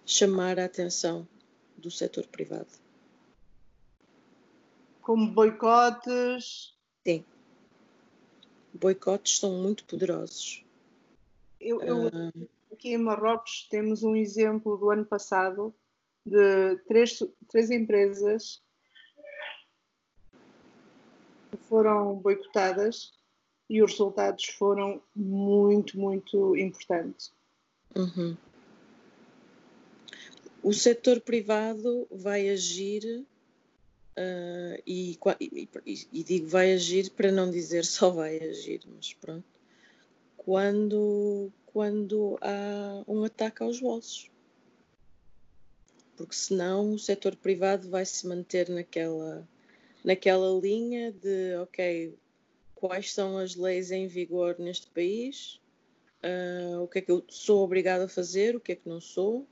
chamar 0.05 0.59
a 0.59 0.65
atenção 0.65 1.27
do 1.77 1.91
setor 1.91 2.25
privado. 2.27 2.71
Como 5.01 5.31
boicotes. 5.31 6.73
Sim 7.05 7.23
boicotes 8.73 9.39
são 9.39 9.51
muito 9.51 9.83
poderosos. 9.85 10.65
Eu, 11.59 11.81
eu 11.81 12.07
uh... 12.07 12.49
aqui 12.71 12.93
em 12.93 12.97
Marrocos 12.97 13.67
temos 13.69 14.03
um 14.03 14.15
exemplo 14.15 14.77
do 14.77 14.89
ano 14.89 15.05
passado 15.05 15.73
de 16.25 16.77
três, 16.87 17.21
três 17.47 17.69
empresas 17.69 18.61
que 21.49 21.57
foram 21.67 22.15
boicotadas 22.15 23.13
e 23.69 23.81
os 23.81 23.91
resultados 23.91 24.45
foram 24.45 25.01
muito, 25.15 25.99
muito 25.99 26.55
importantes. 26.57 27.31
Uhum. 27.95 28.35
O 30.63 30.73
setor 30.73 31.19
privado 31.21 32.07
vai 32.11 32.49
agir 32.49 33.25
Uh, 34.17 34.81
e, 34.85 35.17
e, 35.39 35.69
e, 36.11 36.23
digo 36.23 36.47
vai 36.47 36.73
agir 36.73 37.09
para 37.11 37.31
não 37.31 37.49
dizer 37.49 37.85
só 37.85 38.09
vai 38.09 38.37
agir, 38.37 38.81
mas 38.93 39.13
pronto. 39.13 39.45
Quando, 40.35 41.51
quando 41.65 42.37
há 42.41 43.03
um 43.07 43.23
ataque 43.23 43.63
aos 43.63 43.79
bolsos. 43.79 44.29
Porque 46.17 46.35
senão 46.35 46.93
o 46.93 46.99
setor 46.99 47.35
privado 47.35 47.89
vai 47.89 48.05
se 48.05 48.27
manter 48.27 48.69
naquela, 48.69 49.47
naquela 50.03 50.59
linha 50.59 51.11
de 51.13 51.55
ok, 51.55 52.13
quais 52.75 53.13
são 53.13 53.37
as 53.37 53.55
leis 53.55 53.91
em 53.91 54.07
vigor 54.07 54.57
neste 54.59 54.87
país, 54.87 55.59
uh, 56.23 56.81
o 56.81 56.87
que 56.87 56.99
é 56.99 57.01
que 57.01 57.11
eu 57.11 57.23
sou 57.29 57.63
obrigado 57.63 58.01
a 58.01 58.09
fazer, 58.09 58.55
o 58.55 58.59
que 58.59 58.73
é 58.73 58.75
que 58.75 58.89
não 58.89 58.99
sou, 58.99 59.47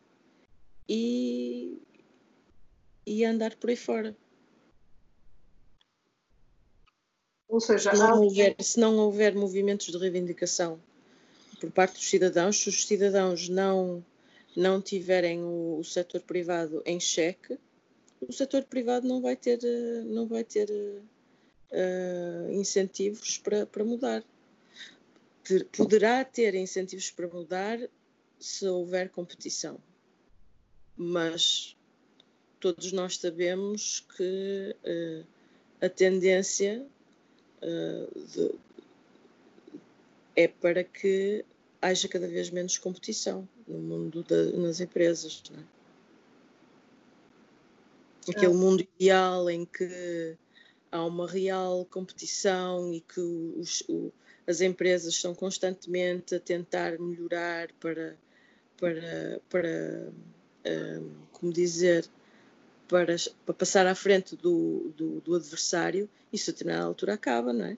e, 0.88 1.80
e 3.06 3.24
andar 3.24 3.56
por 3.56 3.70
aí 3.70 3.76
fora. 3.76 4.16
Ou 7.60 7.62
seja, 7.62 7.94
se 7.94 7.98
não, 7.98 8.22
houver, 8.22 8.56
se 8.58 8.80
não 8.80 8.98
houver 9.00 9.36
movimentos 9.36 9.88
de 9.88 9.98
reivindicação 9.98 10.80
por 11.60 11.70
parte 11.70 11.96
dos 11.96 12.10
cidadãos, 12.10 12.58
se 12.58 12.70
os 12.70 12.88
cidadãos 12.88 13.50
não, 13.50 14.02
não 14.56 14.82
tiverem 14.82 15.44
o, 15.44 15.78
o 15.78 15.84
setor 15.84 16.22
privado 16.22 16.82
em 16.86 17.02
xeque, 17.02 17.60
o 18.22 18.32
setor 18.32 18.64
privado 18.64 19.06
não 19.06 19.20
vai 19.22 19.36
ter, 19.36 19.60
não 20.06 20.26
vai 20.26 20.46
ter 20.46 20.70
uh, 20.72 22.52
incentivos 22.54 23.38
para, 23.40 23.66
para 23.66 23.84
mudar. 23.84 24.24
Ter, 25.44 25.66
poderá 25.66 26.24
ter 26.24 26.56
incentivos 26.56 27.12
para 27.12 27.28
mudar 27.28 27.78
se 28.40 28.66
houver 28.70 29.10
competição, 29.10 29.78
mas 30.96 31.76
todos 32.58 32.94
nós 32.94 33.18
sabemos 33.18 34.08
que 34.16 34.78
uh, 34.82 35.28
a 35.82 35.90
tendência 35.90 36.88
de, 37.62 38.52
é 40.36 40.48
para 40.48 40.84
que 40.84 41.44
haja 41.82 42.08
cada 42.08 42.28
vez 42.28 42.50
menos 42.50 42.78
competição 42.78 43.48
no 43.68 43.78
mundo 43.78 44.24
da, 44.24 44.46
nas 44.58 44.80
empresas. 44.80 45.44
É? 45.54 45.60
Aquele 48.32 48.54
mundo 48.54 48.88
ideal 49.00 49.50
em 49.50 49.66
que 49.66 50.38
há 50.92 51.04
uma 51.04 51.28
real 51.28 51.86
competição 51.86 52.94
e 52.94 53.02
que 53.02 53.20
os, 53.20 53.82
o, 53.88 54.12
as 54.48 54.62
empresas 54.62 55.14
estão 55.14 55.34
constantemente 55.34 56.36
a 56.36 56.40
tentar 56.40 57.00
melhorar 57.00 57.70
para, 57.80 58.16
para, 58.78 59.42
para 59.50 60.12
um, 60.66 61.12
como 61.32 61.54
dizer, 61.54 62.08
para, 62.90 63.16
para 63.46 63.54
passar 63.54 63.86
à 63.86 63.94
frente 63.94 64.36
do, 64.36 64.92
do, 64.98 65.22
do, 65.22 65.36
adversário, 65.36 66.10
isso 66.34 66.50
a 66.50 66.54
determinada 66.54 66.86
altura 66.86 67.14
acaba, 67.14 67.54
não 67.54 67.66
é? 67.66 67.78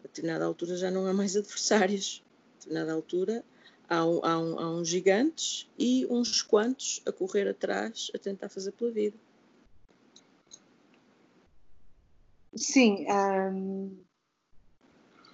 A 0.00 0.02
determinada 0.04 0.46
altura 0.46 0.76
já 0.76 0.90
não 0.90 1.06
há 1.06 1.12
mais 1.12 1.36
adversários. 1.36 2.24
A 2.24 2.58
determinada 2.58 2.92
altura 2.94 3.44
há, 3.88 3.98
há, 3.98 4.04
um, 4.38 4.58
há 4.58 4.70
uns 4.70 4.88
gigantes 4.88 5.70
e 5.78 6.06
uns 6.08 6.40
quantos 6.40 7.02
a 7.06 7.12
correr 7.12 7.46
atrás 7.46 8.10
a 8.14 8.18
tentar 8.18 8.48
fazer 8.48 8.72
pela 8.72 8.90
vida. 8.90 9.16
Sim, 12.56 13.06
hum, 13.10 13.98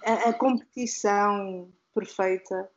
a, 0.03 0.29
a 0.29 0.33
competição 0.33 1.71
perfeita 1.93 2.69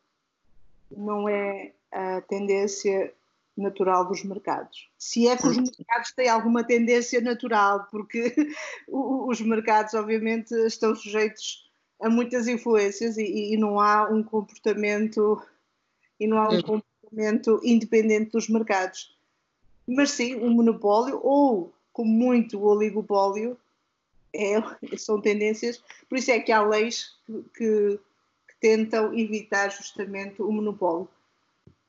não 0.90 1.28
é 1.28 1.72
a 1.90 2.20
tendência 2.20 3.12
natural 3.57 4.07
dos 4.07 4.24
mercados. 4.24 4.88
Se 4.98 5.28
é 5.28 5.36
que 5.36 5.46
os 5.46 5.57
mercados 5.57 6.12
têm 6.12 6.28
alguma 6.28 6.64
tendência 6.64 7.20
natural, 7.20 7.86
porque 7.90 8.34
os 8.88 9.40
mercados, 9.40 9.94
obviamente, 9.94 10.52
estão 10.66 10.94
sujeitos 10.94 11.70
a 12.00 12.11
muitas 12.11 12.48
influências 12.48 13.16
e, 13.16 13.55
e 13.55 13.57
não 13.57 13.80
há 13.80 14.09
um 14.11 14.22
comportamento 14.22 15.40
e 16.18 16.26
não 16.26 16.38
há 16.38 16.48
um 16.48 16.62
comportamento 16.62 17.61
independente 17.62 18.32
dos 18.32 18.48
mercados. 18.48 19.16
Mas 19.86 20.11
sim, 20.11 20.34
um 20.36 20.50
monopólio 20.50 21.20
ou, 21.22 21.72
com 21.92 22.05
muito, 22.05 22.62
oligopólio 22.62 23.59
é, 24.34 24.55
são 24.98 25.20
tendências, 25.20 25.82
por 26.09 26.18
isso 26.18 26.30
é 26.30 26.40
que 26.40 26.50
há 26.50 26.62
leis 26.62 27.16
que, 27.24 27.42
que, 27.57 28.00
que 28.48 28.55
tentam 28.61 29.16
evitar 29.16 29.70
justamente 29.70 30.42
o 30.42 30.50
monopólio. 30.50 31.09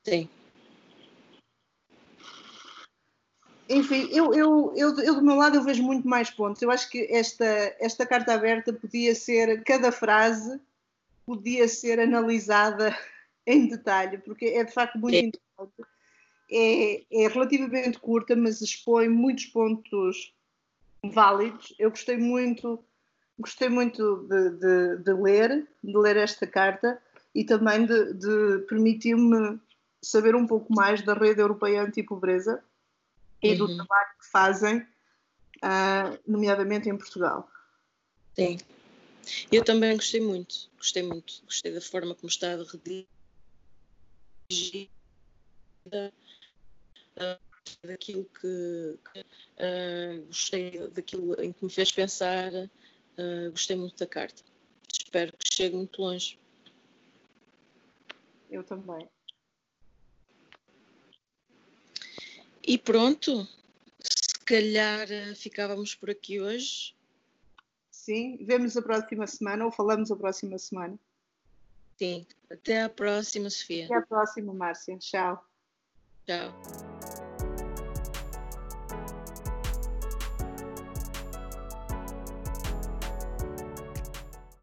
Sim. 0.04 0.28
Enfim, 3.68 4.08
eu, 4.12 4.32
eu, 4.32 4.72
eu, 4.76 4.98
eu, 5.00 5.14
do 5.16 5.22
meu 5.22 5.36
lado 5.36 5.56
eu 5.56 5.62
vejo 5.62 5.82
muito 5.82 6.06
mais 6.06 6.30
pontos. 6.30 6.62
Eu 6.62 6.70
acho 6.70 6.88
que 6.88 7.06
esta, 7.10 7.44
esta 7.80 8.06
carta 8.06 8.34
aberta 8.34 8.72
podia 8.72 9.14
ser, 9.14 9.62
cada 9.64 9.90
frase 9.90 10.60
podia 11.24 11.66
ser 11.66 11.98
analisada 11.98 12.96
em 13.46 13.66
detalhe, 13.68 14.18
porque 14.18 14.46
é 14.46 14.64
de 14.64 14.72
facto 14.72 14.98
muito 14.98 15.16
é. 15.16 15.18
interessante. 15.18 15.90
É, 16.48 17.24
é 17.24 17.28
relativamente 17.28 17.98
curta, 17.98 18.36
mas 18.36 18.60
expõe 18.60 19.08
muitos 19.08 19.46
pontos 19.46 20.32
válidos. 21.02 21.74
Eu 21.76 21.90
gostei 21.90 22.16
muito, 22.16 22.84
gostei 23.36 23.68
muito 23.68 24.28
de, 24.28 24.50
de, 24.50 24.96
de 24.98 25.12
ler, 25.12 25.66
de 25.82 25.96
ler 25.96 26.16
esta 26.16 26.46
carta 26.46 27.02
e 27.34 27.42
também 27.42 27.84
de, 27.84 28.14
de 28.14 28.58
permitir-me 28.68 29.58
saber 30.00 30.36
um 30.36 30.46
pouco 30.46 30.72
mais 30.72 31.02
da 31.02 31.14
rede 31.14 31.40
europeia 31.40 31.82
anti-pobreza 31.82 32.62
e 33.52 33.56
do 33.56 33.66
uhum. 33.66 33.76
trabalho 33.76 34.18
que 34.18 34.26
fazem, 34.30 34.78
uh, 34.78 36.18
nomeadamente 36.26 36.88
em 36.88 36.96
Portugal. 36.96 37.48
Sim. 38.34 38.58
Eu 39.50 39.64
também 39.64 39.96
gostei 39.96 40.20
muito, 40.20 40.70
gostei 40.76 41.02
muito, 41.02 41.42
gostei 41.44 41.72
da 41.72 41.80
forma 41.80 42.14
como 42.14 42.28
está 42.28 42.56
redigida, 42.56 43.06
uh, 47.16 47.38
daquilo 47.82 48.24
que, 48.24 48.98
que 49.12 49.20
uh, 49.20 50.26
gostei 50.26 50.88
daquilo 50.88 51.40
em 51.40 51.52
que 51.52 51.64
me 51.64 51.70
fez 51.70 51.90
pensar, 51.90 52.52
gostei 53.50 53.76
muito 53.76 53.96
da 53.96 54.06
carta. 54.06 54.42
Espero 54.92 55.32
que 55.32 55.54
chegue 55.54 55.74
muito 55.74 56.00
longe. 56.00 56.38
Eu 58.50 58.62
também. 58.62 59.08
E 62.66 62.76
pronto, 62.76 63.46
se 64.00 64.40
calhar 64.44 65.10
eh, 65.10 65.34
ficávamos 65.36 65.94
por 65.94 66.10
aqui 66.10 66.40
hoje. 66.40 66.96
Sim, 67.92 68.38
vemos 68.44 68.76
a 68.76 68.82
próxima 68.82 69.26
semana 69.26 69.64
ou 69.64 69.70
falamos 69.70 70.10
a 70.10 70.16
próxima 70.16 70.58
semana. 70.58 70.98
Sim, 71.96 72.26
até 72.50 72.82
a 72.82 72.88
próxima, 72.88 73.48
Sofia. 73.48 73.86
Até 73.86 73.94
a 73.94 74.02
próxima, 74.02 74.52
Márcia. 74.52 74.98
Tchau. 74.98 75.44
Tchau. 76.26 76.95